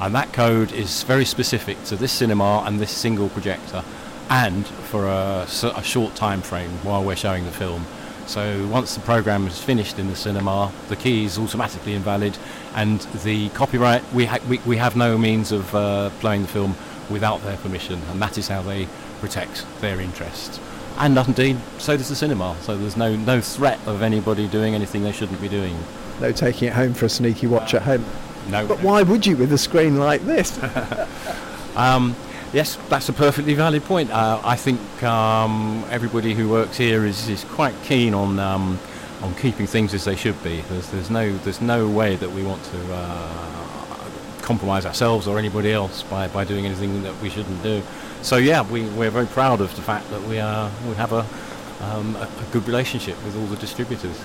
And 0.00 0.14
that 0.14 0.32
code 0.32 0.72
is 0.72 1.02
very 1.04 1.24
specific 1.24 1.82
to 1.84 1.96
this 1.96 2.12
cinema 2.12 2.62
and 2.66 2.78
this 2.78 2.90
single 2.90 3.30
projector, 3.30 3.82
and 4.28 4.66
for 4.66 5.06
a, 5.06 5.46
a 5.74 5.82
short 5.82 6.14
time 6.14 6.42
frame 6.42 6.70
while 6.84 7.02
we're 7.02 7.16
showing 7.16 7.44
the 7.44 7.52
film. 7.52 7.86
So 8.26 8.66
once 8.68 8.94
the 8.94 9.00
program 9.00 9.46
is 9.46 9.60
finished 9.62 9.98
in 9.98 10.08
the 10.08 10.16
cinema, 10.16 10.70
the 10.88 10.96
key 10.96 11.24
is 11.24 11.38
automatically 11.38 11.94
invalid, 11.94 12.36
and 12.74 13.00
the 13.24 13.48
copyright 13.50 14.02
we 14.12 14.26
ha- 14.26 14.38
we, 14.48 14.58
we 14.58 14.76
have 14.76 14.94
no 14.94 15.16
means 15.18 15.52
of 15.52 15.74
uh, 15.74 16.10
playing 16.20 16.42
the 16.42 16.48
film 16.48 16.76
without 17.10 17.42
their 17.42 17.56
permission, 17.58 18.00
and 18.10 18.22
that 18.22 18.38
is 18.38 18.48
how 18.48 18.62
they 18.62 18.86
protect 19.22 19.64
their 19.80 20.00
interests. 20.00 20.60
And 20.98 21.16
indeed, 21.16 21.56
so 21.78 21.96
does 21.96 22.10
the 22.10 22.14
cinema. 22.14 22.54
So 22.60 22.76
there's 22.76 22.98
no 22.98 23.16
no 23.16 23.40
threat 23.40 23.80
of 23.86 24.02
anybody 24.02 24.46
doing 24.48 24.74
anything 24.74 25.02
they 25.02 25.12
shouldn't 25.12 25.40
be 25.40 25.48
doing. 25.48 25.78
No 26.20 26.32
taking 26.32 26.68
it 26.68 26.74
home 26.74 26.92
for 26.92 27.06
a 27.06 27.08
sneaky 27.08 27.46
watch 27.46 27.72
at 27.72 27.82
home. 27.82 28.04
No. 28.50 28.66
But 28.66 28.82
why 28.82 29.02
would 29.02 29.24
you 29.24 29.36
with 29.36 29.52
a 29.52 29.58
screen 29.58 29.98
like 29.98 30.22
this? 30.22 30.58
Um, 31.74 32.14
yes, 32.52 32.76
that's 32.90 33.08
a 33.08 33.12
perfectly 33.12 33.54
valid 33.54 33.82
point. 33.84 34.10
Uh, 34.10 34.40
I 34.44 34.56
think 34.56 35.02
um, 35.02 35.84
everybody 35.88 36.34
who 36.34 36.50
works 36.50 36.76
here 36.76 37.06
is, 37.06 37.28
is 37.30 37.44
quite 37.44 37.74
keen 37.84 38.12
on 38.12 38.38
um, 38.38 38.78
on 39.22 39.34
keeping 39.36 39.66
things 39.66 39.94
as 39.94 40.04
they 40.04 40.16
should 40.16 40.36
be. 40.42 40.60
There's, 40.68 40.90
there's 40.90 41.08
no 41.08 41.34
there's 41.38 41.60
no 41.60 41.88
way 41.88 42.16
that 42.16 42.30
we 42.30 42.42
want 42.42 42.62
to 42.64 42.94
uh, 42.94 43.61
compromise 44.42 44.84
ourselves 44.84 45.26
or 45.26 45.38
anybody 45.38 45.72
else 45.72 46.02
by, 46.02 46.28
by 46.28 46.44
doing 46.44 46.66
anything 46.66 47.02
that 47.02 47.20
we 47.22 47.30
shouldn't 47.30 47.62
do. 47.62 47.82
So 48.22 48.36
yeah, 48.36 48.62
we, 48.62 48.82
we're 48.90 49.10
very 49.10 49.26
proud 49.26 49.60
of 49.60 49.74
the 49.74 49.82
fact 49.82 50.08
that 50.10 50.22
we 50.22 50.38
are 50.38 50.70
we 50.88 50.94
have 50.94 51.12
a, 51.12 51.26
um, 51.80 52.16
a, 52.16 52.28
a 52.28 52.52
good 52.52 52.66
relationship 52.66 53.16
with 53.24 53.36
all 53.36 53.46
the 53.46 53.56
distributors. 53.56 54.20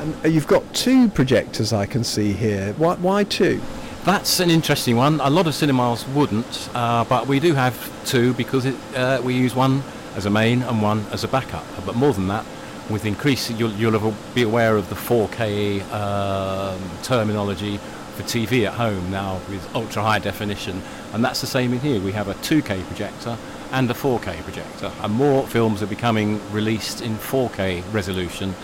and 0.00 0.14
uh, 0.24 0.28
you've 0.28 0.46
got 0.46 0.62
two 0.74 1.08
projectors 1.08 1.72
I 1.72 1.86
can 1.86 2.04
see 2.04 2.32
here. 2.32 2.72
Why, 2.74 2.94
why 2.96 3.24
two? 3.24 3.60
That's 4.04 4.40
an 4.40 4.48
interesting 4.48 4.96
one. 4.96 5.20
A 5.20 5.28
lot 5.28 5.46
of 5.46 5.54
cinemas 5.54 6.06
wouldn't, 6.08 6.70
uh, 6.74 7.04
but 7.04 7.26
we 7.26 7.40
do 7.40 7.54
have 7.54 7.76
two 8.06 8.32
because 8.34 8.64
it, 8.64 8.76
uh, 8.94 9.20
we 9.22 9.34
use 9.34 9.54
one 9.54 9.82
as 10.16 10.24
a 10.24 10.30
main 10.30 10.62
and 10.62 10.80
one 10.80 11.04
as 11.12 11.24
a 11.24 11.28
backup. 11.28 11.64
But 11.84 11.96
more 11.96 12.12
than 12.12 12.28
that, 12.28 12.46
with 12.88 13.04
increase, 13.04 13.50
you'll, 13.50 13.72
you'll 13.72 14.14
be 14.34 14.42
aware 14.42 14.76
of 14.76 14.88
the 14.88 14.94
4K 14.94 15.82
um, 15.92 16.80
terminology 17.02 17.78
for 18.18 18.24
TV 18.24 18.66
at 18.66 18.74
home 18.74 19.10
now 19.10 19.40
with 19.48 19.74
ultra 19.74 20.02
high 20.02 20.18
definition, 20.18 20.82
and 21.12 21.24
that's 21.24 21.40
the 21.40 21.46
same 21.46 21.72
in 21.72 21.80
here. 21.80 22.00
We 22.00 22.12
have 22.12 22.28
a 22.28 22.34
2K 22.34 22.84
projector 22.86 23.38
and 23.72 23.90
a 23.90 23.94
4K 23.94 24.42
projector, 24.42 24.92
and 25.02 25.12
more 25.14 25.46
films 25.46 25.82
are 25.82 25.86
becoming 25.86 26.40
released 26.52 27.00
in 27.00 27.16
4K 27.16 27.82
resolution 27.92 28.54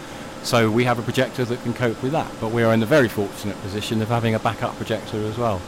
so 0.44 0.70
we 0.70 0.84
have 0.84 0.98
a 0.98 1.02
projector 1.02 1.46
that 1.46 1.62
can 1.62 1.72
cope 1.72 2.02
with 2.02 2.12
that, 2.12 2.30
but 2.38 2.52
we 2.52 2.62
are 2.62 2.74
in 2.74 2.80
the 2.80 2.86
very 2.86 3.08
fortunate 3.08 3.60
position 3.62 4.02
of 4.02 4.08
having 4.08 4.34
a 4.34 4.38
backup 4.38 4.76
projector 4.76 5.16
as 5.24 5.38
well. 5.38 5.60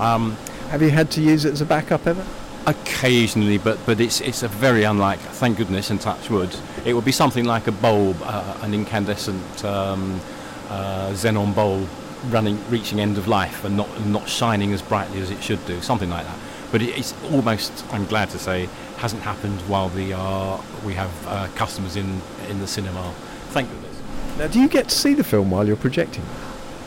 Um, 0.00 0.36
Have 0.70 0.82
you 0.82 0.90
had 0.90 1.08
to 1.12 1.22
use 1.22 1.44
it 1.44 1.52
as 1.52 1.60
a 1.60 1.64
backup 1.64 2.06
ever? 2.06 2.26
occasionally, 2.64 3.58
but, 3.58 3.76
but 3.86 4.00
it's, 4.00 4.20
it's 4.20 4.44
a 4.44 4.48
very 4.48 4.84
unlike, 4.84 5.18
thank 5.18 5.56
goodness 5.56 5.90
and 5.90 6.00
touch 6.00 6.30
wood, 6.30 6.54
it 6.84 6.94
would 6.94 7.04
be 7.04 7.10
something 7.10 7.44
like 7.44 7.66
a 7.66 7.72
bulb, 7.72 8.16
uh, 8.22 8.56
an 8.62 8.72
incandescent 8.72 9.64
um, 9.64 10.20
uh, 10.68 11.10
xenon 11.10 11.52
bulb 11.56 11.88
running, 12.30 12.58
reaching 12.70 13.00
end 13.00 13.18
of 13.18 13.28
life 13.28 13.64
and 13.64 13.76
not, 13.76 14.06
not 14.06 14.28
shining 14.28 14.72
as 14.72 14.82
brightly 14.82 15.20
as 15.20 15.30
it 15.30 15.42
should 15.42 15.64
do, 15.66 15.80
something 15.80 16.10
like 16.10 16.24
that. 16.24 16.38
But 16.70 16.82
it, 16.82 16.98
it's 16.98 17.14
almost, 17.30 17.72
I'm 17.92 18.06
glad 18.06 18.30
to 18.30 18.38
say, 18.38 18.68
hasn't 18.98 19.22
happened 19.22 19.60
while 19.62 19.88
the, 19.88 20.14
uh, 20.14 20.60
we 20.84 20.94
have 20.94 21.26
uh, 21.26 21.48
customers 21.54 21.96
in, 21.96 22.20
in 22.48 22.60
the 22.60 22.66
cinema. 22.66 23.12
Thank 23.50 23.68
goodness. 23.70 24.02
Now, 24.38 24.46
do 24.46 24.60
you 24.60 24.68
get 24.68 24.88
to 24.88 24.94
see 24.94 25.14
the 25.14 25.24
film 25.24 25.50
while 25.50 25.66
you're 25.66 25.76
projecting? 25.76 26.24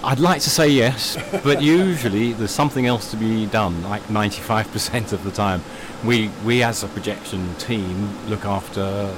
I'd 0.03 0.19
like 0.19 0.41
to 0.41 0.49
say 0.51 0.67
yes, 0.67 1.17
but 1.43 1.63
usually 1.63 2.33
there's 2.33 2.51
something 2.51 2.85
else 2.85 3.09
to 3.11 3.17
be 3.17 3.47
done, 3.47 3.81
like 3.83 4.03
95% 4.03 5.13
of 5.13 5.23
the 5.23 5.31
time. 5.31 5.63
We, 6.03 6.29
we 6.45 6.61
as 6.61 6.83
a 6.83 6.87
projection 6.87 7.55
team 7.55 8.15
look 8.27 8.45
after 8.45 9.11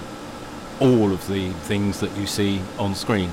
all 0.80 1.12
of 1.12 1.28
the 1.28 1.52
things 1.52 2.00
that 2.00 2.16
you 2.18 2.26
see 2.26 2.62
on 2.80 2.96
screen. 2.96 3.32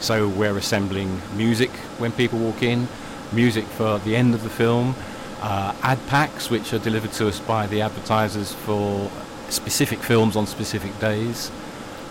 So 0.00 0.28
we're 0.28 0.56
assembling 0.56 1.20
music 1.34 1.70
when 1.98 2.12
people 2.12 2.38
walk 2.38 2.62
in, 2.62 2.88
music 3.32 3.64
for 3.64 3.98
the 4.00 4.14
end 4.14 4.34
of 4.34 4.42
the 4.42 4.50
film, 4.50 4.94
uh, 5.40 5.74
ad 5.82 5.98
packs 6.06 6.50
which 6.50 6.72
are 6.72 6.78
delivered 6.78 7.12
to 7.12 7.28
us 7.28 7.40
by 7.40 7.66
the 7.66 7.80
advertisers 7.80 8.52
for 8.52 9.10
specific 9.48 9.98
films 9.98 10.36
on 10.36 10.46
specific 10.46 10.98
days, 10.98 11.50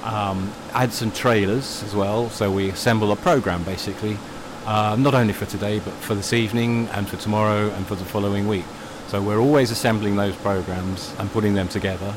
um, 0.03 0.51
ads 0.73 1.01
and 1.01 1.13
trailers 1.13 1.83
as 1.83 1.95
well. 1.95 2.29
So 2.29 2.51
we 2.51 2.69
assemble 2.69 3.11
a 3.11 3.15
program 3.15 3.63
basically, 3.63 4.17
uh, 4.65 4.95
not 4.99 5.13
only 5.13 5.33
for 5.33 5.45
today 5.45 5.79
but 5.79 5.93
for 5.93 6.15
this 6.15 6.33
evening 6.33 6.87
and 6.89 7.07
for 7.07 7.17
tomorrow 7.17 7.69
and 7.71 7.85
for 7.87 7.95
the 7.95 8.05
following 8.05 8.47
week. 8.47 8.65
So 9.07 9.21
we're 9.21 9.39
always 9.39 9.69
assembling 9.71 10.15
those 10.15 10.35
programs 10.37 11.13
and 11.19 11.31
putting 11.31 11.53
them 11.53 11.67
together. 11.67 12.13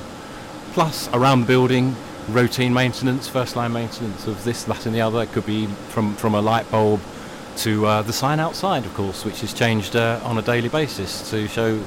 Plus, 0.73 1.09
around 1.13 1.41
the 1.41 1.47
building, 1.47 1.95
routine 2.31 2.73
maintenance, 2.73 3.29
first 3.29 3.57
line 3.57 3.73
maintenance 3.73 4.27
of 4.27 4.43
this, 4.45 4.65
that, 4.65 4.87
and 4.87 4.95
the 4.95 5.01
other. 5.01 5.23
It 5.23 5.33
could 5.33 5.47
be 5.47 5.67
from, 5.89 6.15
from 6.17 6.35
a 6.35 6.41
light 6.41 6.71
bulb 6.71 7.01
to 7.59 7.87
uh, 7.87 8.03
the 8.03 8.13
sign 8.13 8.41
outside, 8.41 8.85
of 8.87 8.95
course, 8.95 9.25
which 9.25 9.43
is 9.43 9.53
changed 9.53 9.97
uh, 9.97 10.21
on 10.23 10.39
a 10.39 10.43
daily 10.43 10.69
basis 10.69 11.29
to 11.31 11.49
show 11.49 11.83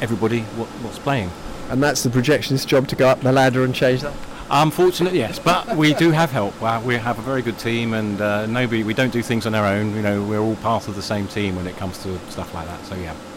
everybody 0.00 0.40
what, 0.56 0.68
what's 0.84 0.98
playing. 0.98 1.30
And 1.70 1.82
that's 1.82 2.02
the 2.02 2.10
projectionist's 2.10 2.66
job 2.66 2.88
to 2.88 2.96
go 2.96 3.08
up 3.08 3.20
the 3.20 3.32
ladder 3.32 3.64
and 3.64 3.74
change 3.74 4.02
that? 4.02 4.14
Unfortunately, 4.50 5.18
yes, 5.18 5.38
but 5.38 5.76
we 5.76 5.94
do 5.94 6.10
have 6.10 6.30
help. 6.30 6.60
Uh, 6.60 6.80
we 6.84 6.96
have 6.96 7.18
a 7.18 7.22
very 7.22 7.40
good 7.40 7.58
team, 7.58 7.94
and 7.94 8.20
uh, 8.20 8.44
nobody. 8.44 8.82
We 8.82 8.92
don't 8.92 9.12
do 9.12 9.22
things 9.22 9.46
on 9.46 9.54
our 9.54 9.64
own. 9.64 9.94
You 9.94 10.02
know, 10.02 10.22
we're 10.22 10.40
all 10.40 10.56
part 10.56 10.88
of 10.88 10.94
the 10.94 11.00
same 11.02 11.26
team 11.26 11.56
when 11.56 11.66
it 11.66 11.76
comes 11.78 12.02
to 12.02 12.18
stuff 12.28 12.52
like 12.52 12.66
that. 12.66 12.84
So 12.84 12.94
yeah, 12.96 13.14
yeah. 13.14 13.31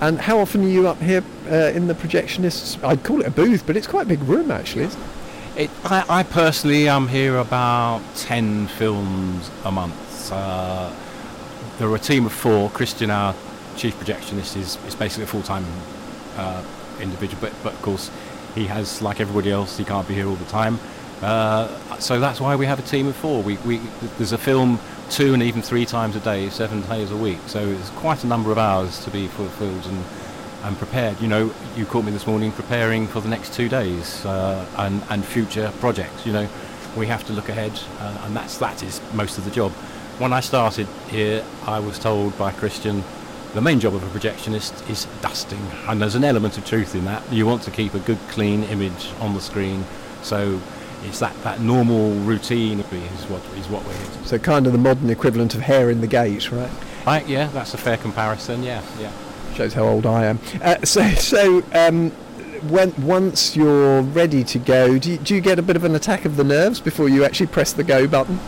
And 0.00 0.20
how 0.20 0.38
often 0.38 0.62
are 0.62 0.68
you 0.68 0.88
up 0.88 1.00
here 1.00 1.24
uh, 1.50 1.72
in 1.74 1.86
the 1.86 1.94
projectionist's? 1.94 2.82
I'd 2.84 3.02
call 3.02 3.20
it 3.20 3.26
a 3.26 3.30
booth, 3.30 3.66
but 3.66 3.76
it's 3.76 3.86
quite 3.86 4.02
a 4.02 4.08
big 4.08 4.22
room 4.22 4.50
actually. 4.50 4.88
It? 5.56 5.70
I, 5.84 6.04
I 6.08 6.22
personally 6.22 6.86
am 6.86 7.08
here 7.08 7.38
about 7.38 8.02
10 8.16 8.66
films 8.68 9.50
a 9.64 9.72
month. 9.72 10.30
Uh, 10.30 10.92
there 11.78 11.88
are 11.88 11.94
a 11.94 12.00
team 12.00 12.26
of 12.26 12.32
four. 12.32 12.68
Christian, 12.70 13.10
our 13.10 13.34
chief 13.76 13.98
projectionist, 13.98 14.56
is, 14.56 14.76
is 14.86 14.94
basically 14.94 15.24
a 15.24 15.28
full-time 15.28 15.64
uh, 16.36 16.62
individual, 17.00 17.40
but, 17.40 17.54
but 17.62 17.72
of 17.72 17.82
course 17.82 18.10
he 18.54 18.66
has, 18.66 19.00
like 19.00 19.20
everybody 19.20 19.50
else, 19.50 19.78
he 19.78 19.84
can't 19.84 20.06
be 20.06 20.14
here 20.14 20.26
all 20.26 20.36
the 20.36 20.44
time. 20.46 20.78
Uh, 21.22 21.68
so 21.98 22.20
that's 22.20 22.40
why 22.40 22.54
we 22.54 22.66
have 22.66 22.78
a 22.78 22.82
team 22.82 23.06
of 23.06 23.16
four. 23.16 23.42
We, 23.42 23.56
we, 23.58 23.78
there's 24.18 24.32
a 24.32 24.38
film 24.38 24.78
two 25.10 25.34
and 25.34 25.42
even 25.42 25.62
three 25.62 25.86
times 25.86 26.16
a 26.16 26.20
day, 26.20 26.48
seven 26.50 26.82
days 26.82 27.10
a 27.10 27.16
week. 27.16 27.38
So 27.46 27.60
it's 27.60 27.90
quite 27.90 28.24
a 28.24 28.26
number 28.26 28.50
of 28.50 28.58
hours 28.58 29.04
to 29.04 29.10
be 29.10 29.28
fulfilled 29.28 29.86
and, 29.86 30.04
and 30.64 30.76
prepared. 30.76 31.20
You 31.20 31.28
know, 31.28 31.54
you 31.76 31.86
caught 31.86 32.04
me 32.04 32.12
this 32.12 32.26
morning 32.26 32.52
preparing 32.52 33.06
for 33.06 33.20
the 33.20 33.28
next 33.28 33.54
two 33.54 33.68
days 33.68 34.24
uh, 34.26 34.66
and, 34.78 35.02
and 35.10 35.24
future 35.24 35.72
projects. 35.80 36.26
You 36.26 36.32
know, 36.32 36.48
we 36.96 37.06
have 37.06 37.24
to 37.26 37.32
look 37.32 37.48
ahead, 37.48 37.78
uh, 37.98 38.22
and 38.24 38.34
that's 38.34 38.58
that 38.58 38.82
is 38.82 39.00
most 39.12 39.38
of 39.38 39.44
the 39.44 39.50
job. 39.50 39.72
When 40.18 40.32
I 40.32 40.40
started 40.40 40.86
here, 41.08 41.44
I 41.66 41.78
was 41.78 41.98
told 41.98 42.36
by 42.38 42.52
Christian 42.52 43.04
the 43.54 43.60
main 43.60 43.80
job 43.80 43.94
of 43.94 44.02
a 44.02 44.18
projectionist 44.18 44.88
is 44.90 45.06
dusting, 45.20 45.60
and 45.88 46.00
there's 46.00 46.14
an 46.14 46.24
element 46.24 46.58
of 46.58 46.64
truth 46.64 46.94
in 46.94 47.04
that. 47.04 47.22
You 47.30 47.46
want 47.46 47.62
to 47.62 47.70
keep 47.70 47.94
a 47.94 47.98
good, 48.00 48.18
clean 48.28 48.64
image 48.64 49.10
on 49.20 49.34
the 49.34 49.40
screen, 49.40 49.84
so 50.22 50.60
it's 51.06 51.20
that, 51.20 51.34
that 51.42 51.60
normal 51.60 52.12
routine 52.20 52.80
is 52.80 53.24
what 53.24 53.42
is 53.56 53.68
what 53.68 53.84
we're 53.86 53.96
here 53.96 54.06
to. 54.06 54.26
So 54.26 54.38
kind 54.38 54.66
of 54.66 54.72
the 54.72 54.78
modern 54.78 55.10
equivalent 55.10 55.54
of 55.54 55.60
hair 55.60 55.90
in 55.90 56.00
the 56.00 56.06
gate, 56.06 56.50
right? 56.50 56.70
I, 57.06 57.22
yeah, 57.22 57.48
that's 57.48 57.74
a 57.74 57.78
fair 57.78 57.96
comparison. 57.96 58.62
Yeah, 58.62 58.82
yeah. 58.98 59.12
Shows 59.54 59.72
how 59.72 59.84
old 59.84 60.06
I 60.06 60.26
am. 60.26 60.40
Uh, 60.60 60.84
so 60.84 61.08
so 61.14 61.62
um, 61.72 62.10
when 62.68 62.92
once 63.04 63.56
you're 63.56 64.02
ready 64.02 64.42
to 64.44 64.58
go, 64.58 64.98
do 64.98 65.12
you, 65.12 65.18
do 65.18 65.34
you 65.34 65.40
get 65.40 65.58
a 65.58 65.62
bit 65.62 65.76
of 65.76 65.84
an 65.84 65.94
attack 65.94 66.24
of 66.24 66.36
the 66.36 66.44
nerves 66.44 66.80
before 66.80 67.08
you 67.08 67.24
actually 67.24 67.46
press 67.46 67.72
the 67.72 67.84
go 67.84 68.06
button? 68.06 68.40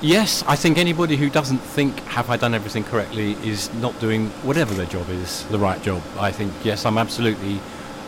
Yes, 0.00 0.44
I 0.46 0.56
think 0.56 0.76
anybody 0.76 1.16
who 1.16 1.30
doesn't 1.30 1.58
think 1.58 1.98
have 2.00 2.28
I 2.28 2.36
done 2.36 2.52
everything 2.54 2.84
correctly 2.84 3.32
is 3.42 3.72
not 3.74 3.98
doing 4.00 4.28
whatever 4.42 4.74
their 4.74 4.86
job 4.86 5.08
is 5.08 5.44
the 5.46 5.58
right 5.58 5.82
job. 5.82 6.02
I 6.18 6.30
think 6.30 6.52
yes, 6.62 6.84
I'm 6.84 6.98
absolutely, 6.98 7.58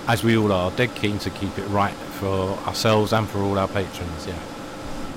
as 0.07 0.23
we 0.23 0.37
all 0.37 0.53
are, 0.53 0.71
dead 0.73 0.95
keen 0.95 1.19
to 1.21 1.31
keep 1.31 1.57
it 1.59 1.67
right 1.69 1.95
for 2.17 2.51
ourselves 2.67 3.13
and 3.13 3.29
for 3.29 3.39
all 3.39 3.59
our 3.59 3.69
patrons. 3.69 4.27
Yeah. 4.27 4.39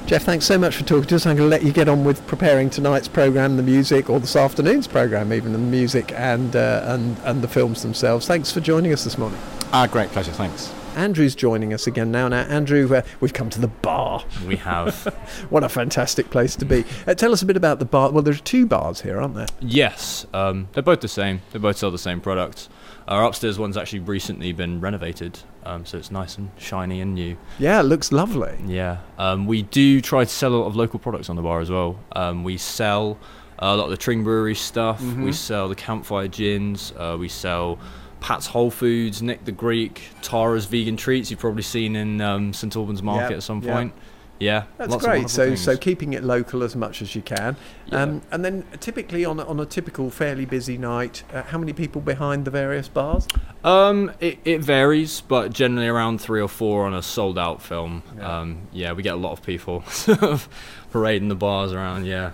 Geoff, 0.05 0.23
thanks 0.23 0.45
so 0.45 0.57
much 0.57 0.75
for 0.75 0.83
talking 0.83 1.05
to 1.05 1.15
us. 1.15 1.25
I'm 1.27 1.35
going 1.35 1.47
to 1.47 1.51
let 1.51 1.63
you 1.63 1.71
get 1.71 1.87
on 1.87 2.03
with 2.03 2.25
preparing 2.25 2.69
tonight's 2.71 3.07
programme, 3.07 3.57
the 3.57 3.63
music, 3.63 4.09
or 4.09 4.19
this 4.19 4.35
afternoon's 4.35 4.87
programme, 4.87 5.31
even 5.31 5.51
the 5.51 5.59
music 5.59 6.11
and 6.13 6.55
uh, 6.55 6.81
and 6.85 7.17
and 7.25 7.41
the 7.43 7.47
films 7.47 7.83
themselves. 7.83 8.25
Thanks 8.25 8.51
for 8.51 8.59
joining 8.59 8.91
us 8.91 9.03
this 9.03 9.17
morning. 9.19 9.39
Ah, 9.71 9.85
great 9.85 10.09
pleasure. 10.09 10.31
Thanks. 10.31 10.73
Andrew's 10.95 11.35
joining 11.35 11.73
us 11.73 11.85
again 11.85 12.11
now. 12.11 12.27
Now, 12.27 12.41
Andrew, 12.41 12.93
uh, 12.93 13.03
we've 13.19 13.33
come 13.33 13.49
to 13.51 13.61
the 13.61 13.67
bar. 13.67 14.23
We 14.47 14.55
have. 14.57 15.15
What 15.49 15.63
a 15.63 15.69
fantastic 15.69 16.29
place 16.31 16.55
to 16.57 16.65
be. 16.65 16.83
Uh, 17.07 17.13
tell 17.13 17.31
us 17.31 17.41
a 17.41 17.45
bit 17.45 17.55
about 17.55 17.79
the 17.79 17.85
bar. 17.85 18.11
Well, 18.11 18.23
there's 18.23 18.41
two 18.41 18.65
bars 18.65 19.01
here, 19.01 19.21
aren't 19.21 19.35
there? 19.35 19.47
yes, 19.61 20.25
um, 20.33 20.67
they're 20.73 20.83
both 20.83 21.01
the 21.01 21.07
same. 21.07 21.41
They 21.51 21.59
both 21.59 21.77
sell 21.77 21.91
the 21.91 21.97
same 21.97 22.19
products. 22.19 22.67
Our 23.07 23.23
upstairs 23.23 23.57
one's 23.59 23.77
actually 23.77 23.99
recently 23.99 24.51
been 24.51 24.81
renovated, 24.81 25.39
um, 25.63 25.85
so 25.85 25.97
it's 25.97 26.11
nice 26.11 26.37
and 26.37 26.49
shiny 26.57 27.01
and 27.01 27.13
new. 27.15 27.37
Yeah, 27.57 27.79
it 27.79 27.83
looks 27.83 28.11
lovely. 28.11 28.57
Yeah, 28.65 28.97
um, 29.17 29.45
we 29.47 29.61
do 29.63 30.01
try 30.01 30.23
to 30.23 30.29
sell 30.29 30.53
a 30.53 30.57
lot 30.57 30.67
of 30.67 30.75
local 30.75 30.99
products 30.99 31.29
on 31.29 31.35
the 31.35 31.41
bar 31.41 31.59
as 31.59 31.69
well. 31.69 31.99
Um, 32.13 32.43
we 32.43 32.57
sell 32.57 33.17
a 33.59 33.75
lot 33.75 33.85
of 33.85 33.89
the 33.91 33.97
Tring 33.97 34.23
Brewery 34.23 34.55
stuff. 34.55 35.01
We 35.01 35.33
sell 35.33 35.67
the 35.67 35.75
Campfire 35.75 36.27
gins. 36.27 36.93
Uh, 36.97 37.17
we 37.19 37.27
sell 37.27 37.77
Pat's 38.21 38.47
Whole 38.47 38.71
Foods, 38.71 39.21
Nick 39.21 39.45
the 39.45 39.51
Greek, 39.51 40.01
Tara's 40.21 40.65
vegan 40.65 40.95
treats. 40.97 41.29
You've 41.29 41.39
probably 41.39 41.63
seen 41.63 41.95
in 41.95 42.21
um, 42.21 42.53
St 42.53 42.75
Albans 42.75 43.03
Market 43.03 43.31
Yeah, 43.31 43.37
at 43.37 43.43
some 43.43 43.61
point. 43.61 43.93
Yeah, 44.39 44.63
That's 44.77 44.95
great. 44.95 45.29
So, 45.29 45.47
things. 45.47 45.61
so 45.61 45.75
keeping 45.75 46.13
it 46.13 46.23
local 46.23 46.63
as 46.63 46.73
much 46.75 47.01
as 47.01 47.13
you 47.13 47.21
can, 47.21 47.57
Yeah. 47.87 48.03
um, 48.03 48.21
and 48.31 48.45
then 48.45 48.63
typically 48.79 49.25
on 49.25 49.37
a, 49.39 49.45
on 49.45 49.59
a 49.59 49.65
typical 49.65 50.09
fairly 50.09 50.45
busy 50.45 50.77
night, 50.77 51.23
uh, 51.33 51.43
how 51.43 51.57
many 51.57 51.73
people 51.73 51.99
behind 51.99 52.45
the 52.45 52.51
various 52.51 52.87
bars? 52.87 53.27
Um, 53.65 54.11
it, 54.21 54.39
it 54.45 54.61
varies, 54.61 55.19
but 55.21 55.51
generally 55.51 55.87
around 55.89 56.21
three 56.21 56.39
or 56.41 56.47
four 56.47 56.85
on 56.85 56.93
a 56.93 57.01
sold 57.01 57.37
out 57.37 57.61
film. 57.61 58.01
Yeah. 58.15 58.39
Um, 58.39 58.61
yeah, 58.71 58.93
we 58.93 59.03
get 59.03 59.13
a 59.15 59.17
lot 59.17 59.33
of 59.33 59.43
people 59.43 59.83
sort 59.89 60.23
of 60.23 60.47
parading 60.91 61.27
the 61.27 61.35
bars 61.35 61.73
around. 61.73 62.05
Yeah. 62.05 62.31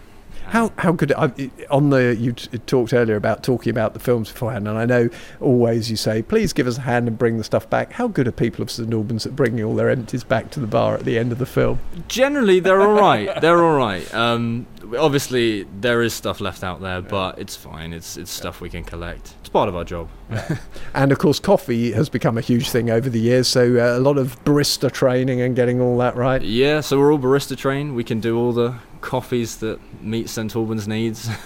How 0.47 0.71
how 0.77 0.93
could 0.93 1.11
I, 1.13 1.31
on 1.69 1.89
the 1.89 2.15
you 2.15 2.33
t- 2.33 2.57
talked 2.59 2.93
earlier 2.93 3.15
about 3.15 3.43
talking 3.43 3.69
about 3.71 3.93
the 3.93 3.99
films 3.99 4.31
beforehand, 4.31 4.67
and 4.67 4.77
I 4.77 4.85
know 4.85 5.09
always 5.39 5.89
you 5.89 5.97
say 5.97 6.21
please 6.21 6.53
give 6.53 6.67
us 6.67 6.77
a 6.77 6.81
hand 6.81 7.07
and 7.07 7.17
bring 7.17 7.37
the 7.37 7.43
stuff 7.43 7.69
back. 7.69 7.93
How 7.93 8.07
good 8.07 8.27
are 8.27 8.31
people 8.31 8.61
of 8.61 8.71
St 8.71 8.91
Albans 8.93 9.25
at 9.25 9.35
bringing 9.35 9.63
all 9.63 9.75
their 9.75 9.89
empties 9.89 10.23
back 10.23 10.51
to 10.51 10.59
the 10.59 10.67
bar 10.67 10.95
at 10.95 11.05
the 11.05 11.17
end 11.17 11.31
of 11.31 11.39
the 11.39 11.45
film? 11.45 11.79
Generally, 12.07 12.61
they're 12.61 12.81
all 12.81 12.93
right. 12.99 13.41
They're 13.41 13.63
all 13.63 13.77
right. 13.77 14.13
Um, 14.13 14.67
obviously, 14.97 15.63
there 15.79 16.01
is 16.01 16.13
stuff 16.13 16.39
left 16.41 16.63
out 16.63 16.81
there, 16.81 17.01
but 17.01 17.39
it's 17.39 17.55
fine. 17.55 17.93
It's 17.93 18.17
it's 18.17 18.31
stuff 18.31 18.61
we 18.61 18.69
can 18.69 18.83
collect. 18.83 19.33
It's 19.39 19.49
part 19.49 19.69
of 19.69 19.75
our 19.75 19.83
job. 19.83 20.09
And 20.93 21.11
of 21.11 21.19
course, 21.19 21.39
coffee 21.39 21.91
has 21.91 22.07
become 22.09 22.37
a 22.37 22.41
huge 22.41 22.69
thing 22.69 22.89
over 22.89 23.09
the 23.09 23.19
years. 23.19 23.47
So 23.49 23.75
uh, 23.77 23.97
a 23.97 23.99
lot 23.99 24.17
of 24.17 24.41
barista 24.45 24.89
training 24.89 25.41
and 25.41 25.55
getting 25.55 25.81
all 25.81 25.97
that 25.97 26.15
right. 26.15 26.41
Yeah, 26.41 26.79
so 26.79 26.97
we're 26.97 27.11
all 27.11 27.19
barista 27.19 27.57
trained. 27.57 27.95
We 27.95 28.03
can 28.05 28.21
do 28.21 28.37
all 28.37 28.53
the 28.53 28.75
coffees 29.05 29.57
that 29.57 29.79
meet 30.01 30.27
St 30.29 30.53
Albans 30.55 30.87
needs. 30.87 31.29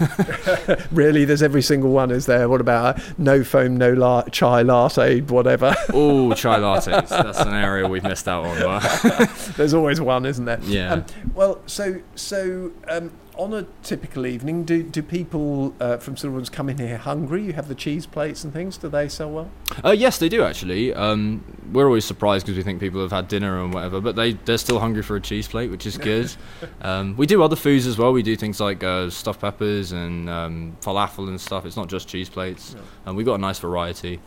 Really, 0.90 1.24
there's 1.24 1.42
every 1.42 1.62
single 1.62 1.90
one. 1.90 2.10
Is 2.10 2.26
there? 2.26 2.48
What 2.48 2.60
about 2.60 2.98
uh, 2.98 3.02
no 3.18 3.44
foam, 3.44 3.76
no 3.76 3.92
la- 3.92 4.22
chai 4.24 4.62
latte, 4.62 5.20
whatever? 5.20 5.74
oh, 5.92 6.32
chai 6.34 6.58
lattes. 6.58 7.08
That's 7.08 7.38
an 7.40 7.54
area 7.54 7.86
we've 7.88 8.02
missed 8.02 8.26
out 8.28 8.44
on. 8.44 9.28
There's 9.56 9.74
always 9.74 10.00
one, 10.00 10.26
isn't 10.26 10.44
there? 10.44 10.58
Yeah. 10.62 10.92
Um, 10.92 11.04
well, 11.34 11.60
so 11.66 12.00
so 12.14 12.72
um, 12.88 13.12
on 13.40 13.54
a 13.54 13.66
typical 13.82 14.26
evening, 14.26 14.64
do 14.64 14.82
do 14.82 15.02
people 15.02 15.74
uh, 15.80 15.96
from 15.96 16.14
Albans 16.22 16.50
come 16.50 16.68
in 16.68 16.76
here 16.76 16.98
hungry? 16.98 17.42
You 17.42 17.54
have 17.54 17.68
the 17.68 17.74
cheese 17.74 18.04
plates 18.04 18.44
and 18.44 18.52
things. 18.52 18.76
Do 18.76 18.90
they 18.90 19.08
sell 19.08 19.30
well? 19.30 19.50
Uh, 19.82 19.92
yes, 19.92 20.18
they 20.18 20.28
do 20.28 20.42
actually. 20.42 20.92
Um, 20.92 21.42
we're 21.72 21.86
always 21.86 22.04
surprised 22.04 22.44
because 22.44 22.58
we 22.58 22.62
think 22.62 22.80
people 22.80 23.00
have 23.00 23.12
had 23.12 23.28
dinner 23.28 23.62
and 23.62 23.72
whatever, 23.72 24.00
but 24.00 24.14
they 24.14 24.34
they're 24.34 24.58
still 24.58 24.78
hungry 24.78 25.02
for 25.02 25.16
a 25.16 25.20
cheese 25.20 25.48
plate, 25.48 25.70
which 25.70 25.86
is 25.86 25.96
good. 25.96 26.30
um, 26.82 27.16
we 27.16 27.26
do 27.26 27.42
other 27.42 27.56
foods 27.56 27.86
as 27.86 27.96
well. 27.96 28.12
We 28.12 28.22
do 28.22 28.36
things 28.36 28.60
like 28.60 28.84
uh, 28.84 29.08
stuffed 29.08 29.40
peppers 29.40 29.92
and 29.92 30.28
um, 30.28 30.76
falafel 30.82 31.28
and 31.28 31.40
stuff. 31.40 31.64
It's 31.64 31.76
not 31.76 31.88
just 31.88 32.08
cheese 32.08 32.28
plates, 32.28 32.76
and 33.06 33.16
we've 33.16 33.26
got 33.26 33.36
a 33.36 33.38
nice 33.38 33.58
variety. 33.58 34.20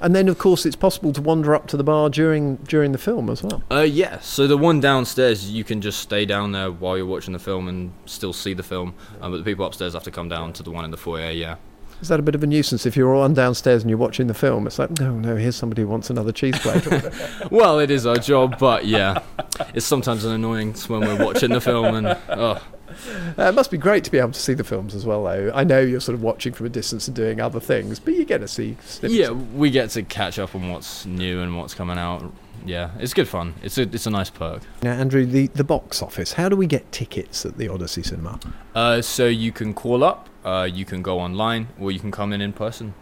And 0.00 0.14
then, 0.14 0.28
of 0.28 0.38
course, 0.38 0.66
it's 0.66 0.76
possible 0.76 1.12
to 1.12 1.20
wander 1.20 1.54
up 1.54 1.66
to 1.68 1.76
the 1.76 1.84
bar 1.84 2.10
during 2.10 2.56
during 2.56 2.92
the 2.92 2.98
film 2.98 3.28
as 3.30 3.42
well. 3.42 3.62
Uh, 3.70 3.80
yeah. 3.80 4.18
So 4.20 4.46
the 4.46 4.56
one 4.56 4.80
downstairs, 4.80 5.50
you 5.50 5.64
can 5.64 5.80
just 5.80 6.00
stay 6.00 6.24
down 6.24 6.52
there 6.52 6.70
while 6.70 6.96
you're 6.96 7.06
watching 7.06 7.32
the 7.32 7.38
film 7.38 7.68
and 7.68 7.92
still 8.06 8.32
see 8.32 8.54
the 8.54 8.62
film. 8.62 8.94
Um, 9.20 9.32
but 9.32 9.38
the 9.38 9.44
people 9.44 9.64
upstairs 9.64 9.94
have 9.94 10.04
to 10.04 10.10
come 10.10 10.28
down 10.28 10.52
to 10.54 10.62
the 10.62 10.70
one 10.70 10.84
in 10.84 10.90
the 10.90 10.96
foyer. 10.96 11.30
Yeah. 11.30 11.56
Is 12.00 12.08
that 12.08 12.18
a 12.18 12.22
bit 12.22 12.34
of 12.34 12.42
a 12.42 12.46
nuisance 12.46 12.86
if 12.86 12.96
you're 12.96 13.14
on 13.14 13.34
downstairs 13.34 13.82
and 13.82 13.90
you're 13.90 13.98
watching 13.98 14.26
the 14.26 14.34
film? 14.34 14.66
It's 14.66 14.78
like, 14.78 14.98
no, 14.98 15.12
no, 15.12 15.36
here's 15.36 15.54
somebody 15.56 15.82
who 15.82 15.88
wants 15.88 16.08
another 16.08 16.32
cheese 16.32 16.58
plate. 16.58 16.86
Well, 17.50 17.78
it 17.80 17.90
is 17.90 18.06
our 18.06 18.16
job, 18.16 18.58
but 18.58 18.86
yeah, 18.86 19.22
it's 19.74 19.84
sometimes 19.84 20.24
an 20.24 20.32
annoyance 20.32 20.88
when 20.88 21.00
we're 21.00 21.22
watching 21.22 21.50
the 21.50 21.60
film 21.60 21.94
and 21.94 22.16
oh, 22.28 22.62
Uh, 23.38 23.44
it 23.44 23.54
must 23.54 23.70
be 23.70 23.78
great 23.78 24.04
to 24.04 24.10
be 24.10 24.18
able 24.18 24.32
to 24.32 24.40
see 24.40 24.54
the 24.54 24.64
films 24.64 24.94
as 24.94 25.06
well, 25.06 25.24
though. 25.24 25.50
I 25.54 25.64
know 25.64 25.80
you're 25.80 26.00
sort 26.00 26.14
of 26.14 26.22
watching 26.22 26.52
from 26.52 26.66
a 26.66 26.68
distance 26.68 27.06
and 27.08 27.16
doing 27.16 27.40
other 27.40 27.60
things, 27.60 27.98
but 27.98 28.14
you 28.14 28.24
get 28.24 28.38
to 28.38 28.48
see 28.48 28.76
snippets. 28.84 29.14
Yeah, 29.14 29.30
we 29.30 29.70
get 29.70 29.90
to 29.90 30.02
catch 30.02 30.38
up 30.38 30.54
on 30.54 30.70
what's 30.70 31.06
new 31.06 31.40
and 31.40 31.56
what's 31.56 31.74
coming 31.74 31.98
out. 31.98 32.32
Yeah, 32.66 32.90
it's 32.98 33.14
good 33.14 33.28
fun. 33.28 33.54
It's 33.62 33.78
a 33.78 33.82
it's 33.82 34.06
a 34.06 34.10
nice 34.10 34.28
perk. 34.28 34.62
Now, 34.82 34.92
Andrew, 34.92 35.24
the, 35.24 35.46
the 35.48 35.64
box 35.64 36.02
office, 36.02 36.34
how 36.34 36.48
do 36.50 36.56
we 36.56 36.66
get 36.66 36.92
tickets 36.92 37.46
at 37.46 37.56
the 37.56 37.68
Odyssey 37.68 38.02
Cinema? 38.02 38.38
Uh, 38.74 39.00
so 39.00 39.26
you 39.26 39.50
can 39.50 39.72
call 39.72 40.04
up, 40.04 40.28
uh, 40.44 40.68
you 40.70 40.84
can 40.84 41.00
go 41.00 41.18
online, 41.20 41.68
or 41.80 41.90
you 41.90 41.98
can 41.98 42.10
come 42.10 42.34
in 42.34 42.42
in 42.42 42.52
person. 42.52 42.92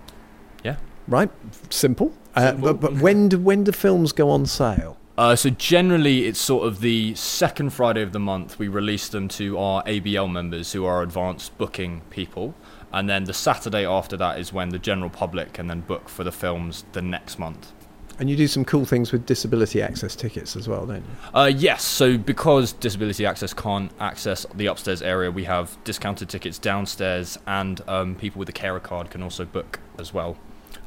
Yeah. 0.62 0.76
Right? 1.08 1.30
Simple. 1.70 2.12
Uh, 2.36 2.50
Simple. 2.52 2.74
But, 2.74 2.80
but 2.80 3.02
when, 3.02 3.30
do, 3.30 3.38
when 3.38 3.64
do 3.64 3.72
films 3.72 4.12
go 4.12 4.30
on 4.30 4.46
sale? 4.46 4.96
Uh, 5.18 5.34
so 5.34 5.50
generally, 5.50 6.26
it's 6.26 6.38
sort 6.38 6.64
of 6.64 6.78
the 6.80 7.12
second 7.16 7.70
Friday 7.70 8.02
of 8.02 8.12
the 8.12 8.20
month. 8.20 8.56
We 8.60 8.68
release 8.68 9.08
them 9.08 9.26
to 9.30 9.58
our 9.58 9.82
ABL 9.82 10.30
members, 10.30 10.70
who 10.72 10.84
are 10.84 11.02
advanced 11.02 11.58
booking 11.58 12.02
people, 12.08 12.54
and 12.92 13.10
then 13.10 13.24
the 13.24 13.34
Saturday 13.34 13.84
after 13.84 14.16
that 14.16 14.38
is 14.38 14.52
when 14.52 14.68
the 14.68 14.78
general 14.78 15.10
public 15.10 15.54
can 15.54 15.66
then 15.66 15.80
book 15.80 16.08
for 16.08 16.22
the 16.22 16.30
films 16.30 16.84
the 16.92 17.02
next 17.02 17.36
month. 17.36 17.72
And 18.20 18.30
you 18.30 18.36
do 18.36 18.46
some 18.46 18.64
cool 18.64 18.84
things 18.84 19.10
with 19.10 19.26
disability 19.26 19.82
access 19.82 20.14
tickets 20.14 20.54
as 20.54 20.68
well, 20.68 20.86
don't 20.86 21.02
you? 21.02 21.34
Uh, 21.34 21.46
yes, 21.46 21.82
so 21.82 22.16
because 22.16 22.72
Disability 22.72 23.26
Access 23.26 23.52
can't 23.52 23.90
access 23.98 24.46
the 24.54 24.66
upstairs 24.66 25.02
area, 25.02 25.32
we 25.32 25.44
have 25.44 25.76
discounted 25.82 26.28
tickets 26.28 26.60
downstairs, 26.60 27.36
and 27.48 27.80
um, 27.88 28.14
people 28.14 28.38
with 28.38 28.48
a 28.48 28.52
carer 28.52 28.80
card 28.80 29.10
can 29.10 29.24
also 29.24 29.44
book 29.44 29.80
as 29.98 30.14
well. 30.14 30.36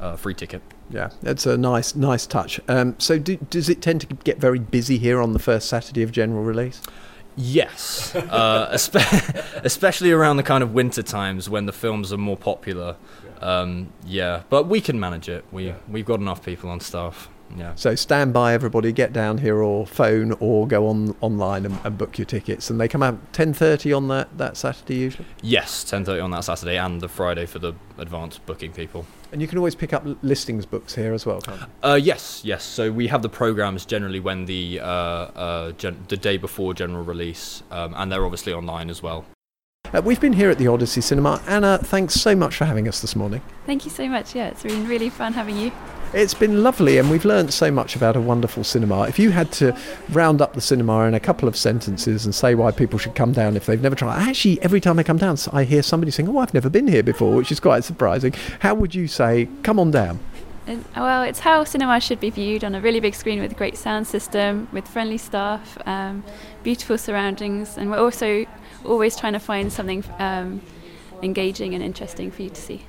Uh, 0.02 0.16
free 0.16 0.34
ticket. 0.34 0.60
Yeah, 0.90 1.10
that's 1.22 1.46
a 1.46 1.56
nice, 1.56 1.94
nice 1.94 2.26
touch. 2.26 2.60
Um, 2.66 2.96
so, 2.98 3.20
do, 3.20 3.36
does 3.36 3.68
it 3.68 3.80
tend 3.80 4.00
to 4.00 4.08
get 4.08 4.38
very 4.38 4.58
busy 4.58 4.98
here 4.98 5.20
on 5.20 5.32
the 5.32 5.38
first 5.38 5.68
Saturday 5.68 6.02
of 6.02 6.10
general 6.10 6.42
release? 6.42 6.82
Yes, 7.36 8.12
uh, 8.16 8.68
espe- 8.72 9.60
especially 9.64 10.10
around 10.10 10.38
the 10.38 10.42
kind 10.42 10.64
of 10.64 10.74
winter 10.74 11.04
times 11.04 11.48
when 11.48 11.66
the 11.66 11.72
films 11.72 12.12
are 12.12 12.18
more 12.18 12.36
popular. 12.36 12.96
Um, 13.40 13.92
yeah, 14.04 14.42
but 14.50 14.66
we 14.66 14.80
can 14.80 14.98
manage 14.98 15.28
it. 15.28 15.44
We 15.52 15.72
we've 15.88 16.04
got 16.04 16.18
enough 16.18 16.44
people 16.44 16.68
on 16.68 16.80
staff. 16.80 17.28
Yeah. 17.56 17.74
So 17.74 17.94
stand 17.94 18.32
by, 18.32 18.54
everybody. 18.54 18.92
Get 18.92 19.12
down 19.12 19.38
here, 19.38 19.62
or 19.62 19.86
phone, 19.86 20.32
or 20.40 20.66
go 20.66 20.88
on 20.88 21.16
online 21.20 21.66
and, 21.66 21.78
and 21.84 21.98
book 21.98 22.18
your 22.18 22.24
tickets. 22.24 22.70
And 22.70 22.80
they 22.80 22.88
come 22.88 23.02
out 23.02 23.32
ten 23.32 23.52
thirty 23.52 23.92
on 23.92 24.08
that, 24.08 24.36
that 24.38 24.56
Saturday 24.56 24.96
usually. 24.96 25.26
Yes, 25.42 25.84
ten 25.84 26.04
thirty 26.04 26.20
on 26.20 26.30
that 26.30 26.44
Saturday 26.44 26.78
and 26.78 27.00
the 27.00 27.08
Friday 27.08 27.46
for 27.46 27.58
the 27.58 27.74
advanced 27.98 28.44
booking 28.46 28.72
people. 28.72 29.06
And 29.32 29.40
you 29.40 29.48
can 29.48 29.56
always 29.56 29.74
pick 29.74 29.92
up 29.92 30.04
listings 30.22 30.66
books 30.66 30.94
here 30.94 31.14
as 31.14 31.24
well. 31.24 31.40
Can't 31.40 31.60
you? 31.60 31.66
Uh, 31.82 31.94
yes, 31.94 32.42
yes. 32.44 32.62
So 32.64 32.92
we 32.92 33.06
have 33.06 33.22
the 33.22 33.30
programs 33.30 33.86
generally 33.86 34.20
when 34.20 34.44
the 34.44 34.80
uh, 34.80 34.86
uh, 34.86 35.72
gen- 35.72 36.04
the 36.08 36.16
day 36.16 36.36
before 36.36 36.74
general 36.74 37.02
release, 37.02 37.62
um, 37.70 37.94
and 37.96 38.12
they're 38.12 38.24
obviously 38.24 38.52
online 38.52 38.90
as 38.90 39.02
well. 39.02 39.24
Uh, 39.92 40.00
we've 40.02 40.20
been 40.20 40.32
here 40.32 40.48
at 40.48 40.56
the 40.56 40.66
Odyssey 40.66 41.02
Cinema. 41.02 41.42
Anna, 41.46 41.78
thanks 41.78 42.14
so 42.14 42.34
much 42.34 42.56
for 42.56 42.64
having 42.64 42.88
us 42.88 43.00
this 43.00 43.14
morning. 43.14 43.42
Thank 43.66 43.84
you 43.84 43.90
so 43.90 44.08
much. 44.08 44.34
Yeah, 44.34 44.48
it's 44.48 44.62
been 44.62 44.86
really 44.86 45.10
fun 45.10 45.34
having 45.34 45.58
you. 45.58 45.70
It's 46.14 46.34
been 46.34 46.62
lovely, 46.62 46.98
and 46.98 47.10
we've 47.10 47.24
learned 47.24 47.54
so 47.54 47.70
much 47.70 47.96
about 47.96 48.16
a 48.16 48.20
wonderful 48.20 48.64
cinema. 48.64 49.04
If 49.04 49.18
you 49.18 49.30
had 49.30 49.50
to 49.52 49.74
round 50.10 50.42
up 50.42 50.52
the 50.52 50.60
cinema 50.60 51.04
in 51.04 51.14
a 51.14 51.20
couple 51.20 51.48
of 51.48 51.56
sentences 51.56 52.26
and 52.26 52.34
say 52.34 52.54
why 52.54 52.70
people 52.70 52.98
should 52.98 53.14
come 53.14 53.32
down 53.32 53.56
if 53.56 53.64
they've 53.64 53.80
never 53.80 53.96
tried, 53.96 54.28
actually, 54.28 54.60
every 54.60 54.78
time 54.78 54.98
I 54.98 55.04
come 55.04 55.16
down, 55.16 55.38
I 55.54 55.64
hear 55.64 55.82
somebody 55.82 56.10
saying, 56.10 56.28
"Oh, 56.28 56.36
I've 56.36 56.52
never 56.52 56.68
been 56.68 56.86
here 56.86 57.02
before," 57.02 57.34
which 57.34 57.50
is 57.50 57.60
quite 57.60 57.82
surprising. 57.84 58.34
How 58.58 58.74
would 58.74 58.94
you 58.94 59.08
say, 59.08 59.48
"Come 59.62 59.80
on 59.80 59.90
down"? 59.90 60.20
Well, 60.94 61.22
it's 61.22 61.38
how 61.38 61.64
cinema 61.64 61.98
should 61.98 62.20
be 62.20 62.28
viewed 62.28 62.62
on 62.62 62.74
a 62.74 62.80
really 62.82 63.00
big 63.00 63.14
screen 63.14 63.40
with 63.40 63.52
a 63.52 63.54
great 63.54 63.78
sound 63.78 64.06
system, 64.06 64.68
with 64.70 64.86
friendly 64.86 65.18
staff, 65.18 65.78
um, 65.86 66.24
beautiful 66.62 66.98
surroundings, 66.98 67.78
and 67.78 67.90
we're 67.90 67.98
also 67.98 68.44
always 68.84 69.16
trying 69.16 69.32
to 69.32 69.40
find 69.40 69.72
something 69.72 70.04
um, 70.18 70.60
engaging 71.22 71.74
and 71.74 71.82
interesting 71.82 72.30
for 72.30 72.42
you 72.42 72.50
to 72.50 72.60
see. 72.60 72.82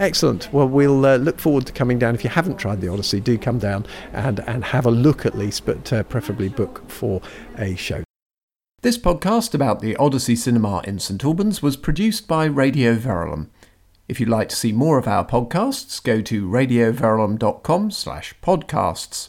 Excellent. 0.00 0.50
Well, 0.50 0.66
we'll 0.66 1.04
uh, 1.04 1.16
look 1.16 1.38
forward 1.38 1.66
to 1.66 1.74
coming 1.74 1.98
down. 1.98 2.14
If 2.14 2.24
you 2.24 2.30
haven't 2.30 2.56
tried 2.56 2.80
the 2.80 2.88
Odyssey, 2.88 3.20
do 3.20 3.36
come 3.36 3.58
down 3.58 3.86
and, 4.14 4.40
and 4.48 4.64
have 4.64 4.86
a 4.86 4.90
look 4.90 5.26
at 5.26 5.36
least, 5.36 5.66
but 5.66 5.92
uh, 5.92 6.02
preferably 6.04 6.48
book 6.48 6.88
for 6.88 7.20
a 7.58 7.76
show. 7.76 8.02
This 8.80 8.96
podcast 8.96 9.54
about 9.54 9.80
the 9.80 9.94
Odyssey 9.96 10.36
Cinema 10.36 10.80
in 10.84 11.00
St 11.00 11.22
Albans 11.22 11.60
was 11.60 11.76
produced 11.76 12.26
by 12.26 12.46
Radio 12.46 12.96
Verulam. 12.96 13.48
If 14.08 14.18
you'd 14.18 14.30
like 14.30 14.48
to 14.48 14.56
see 14.56 14.72
more 14.72 14.96
of 14.96 15.06
our 15.06 15.24
podcasts, 15.24 16.02
go 16.02 16.22
to 16.22 16.48
radioverulam.com 16.48 17.90
slash 17.90 18.34
podcasts. 18.42 19.28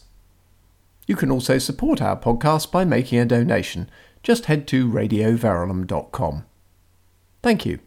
You 1.06 1.18
can 1.18 1.30
also 1.30 1.58
support 1.58 2.02
our 2.02 2.16
podcast 2.16 2.72
by 2.72 2.86
making 2.86 3.20
a 3.20 3.26
donation. 3.26 3.90
Just 4.24 4.46
head 4.46 4.68
to 4.70 4.88
radioverulam.com. 4.88 6.46
Thank 7.44 7.66
you. 7.66 7.80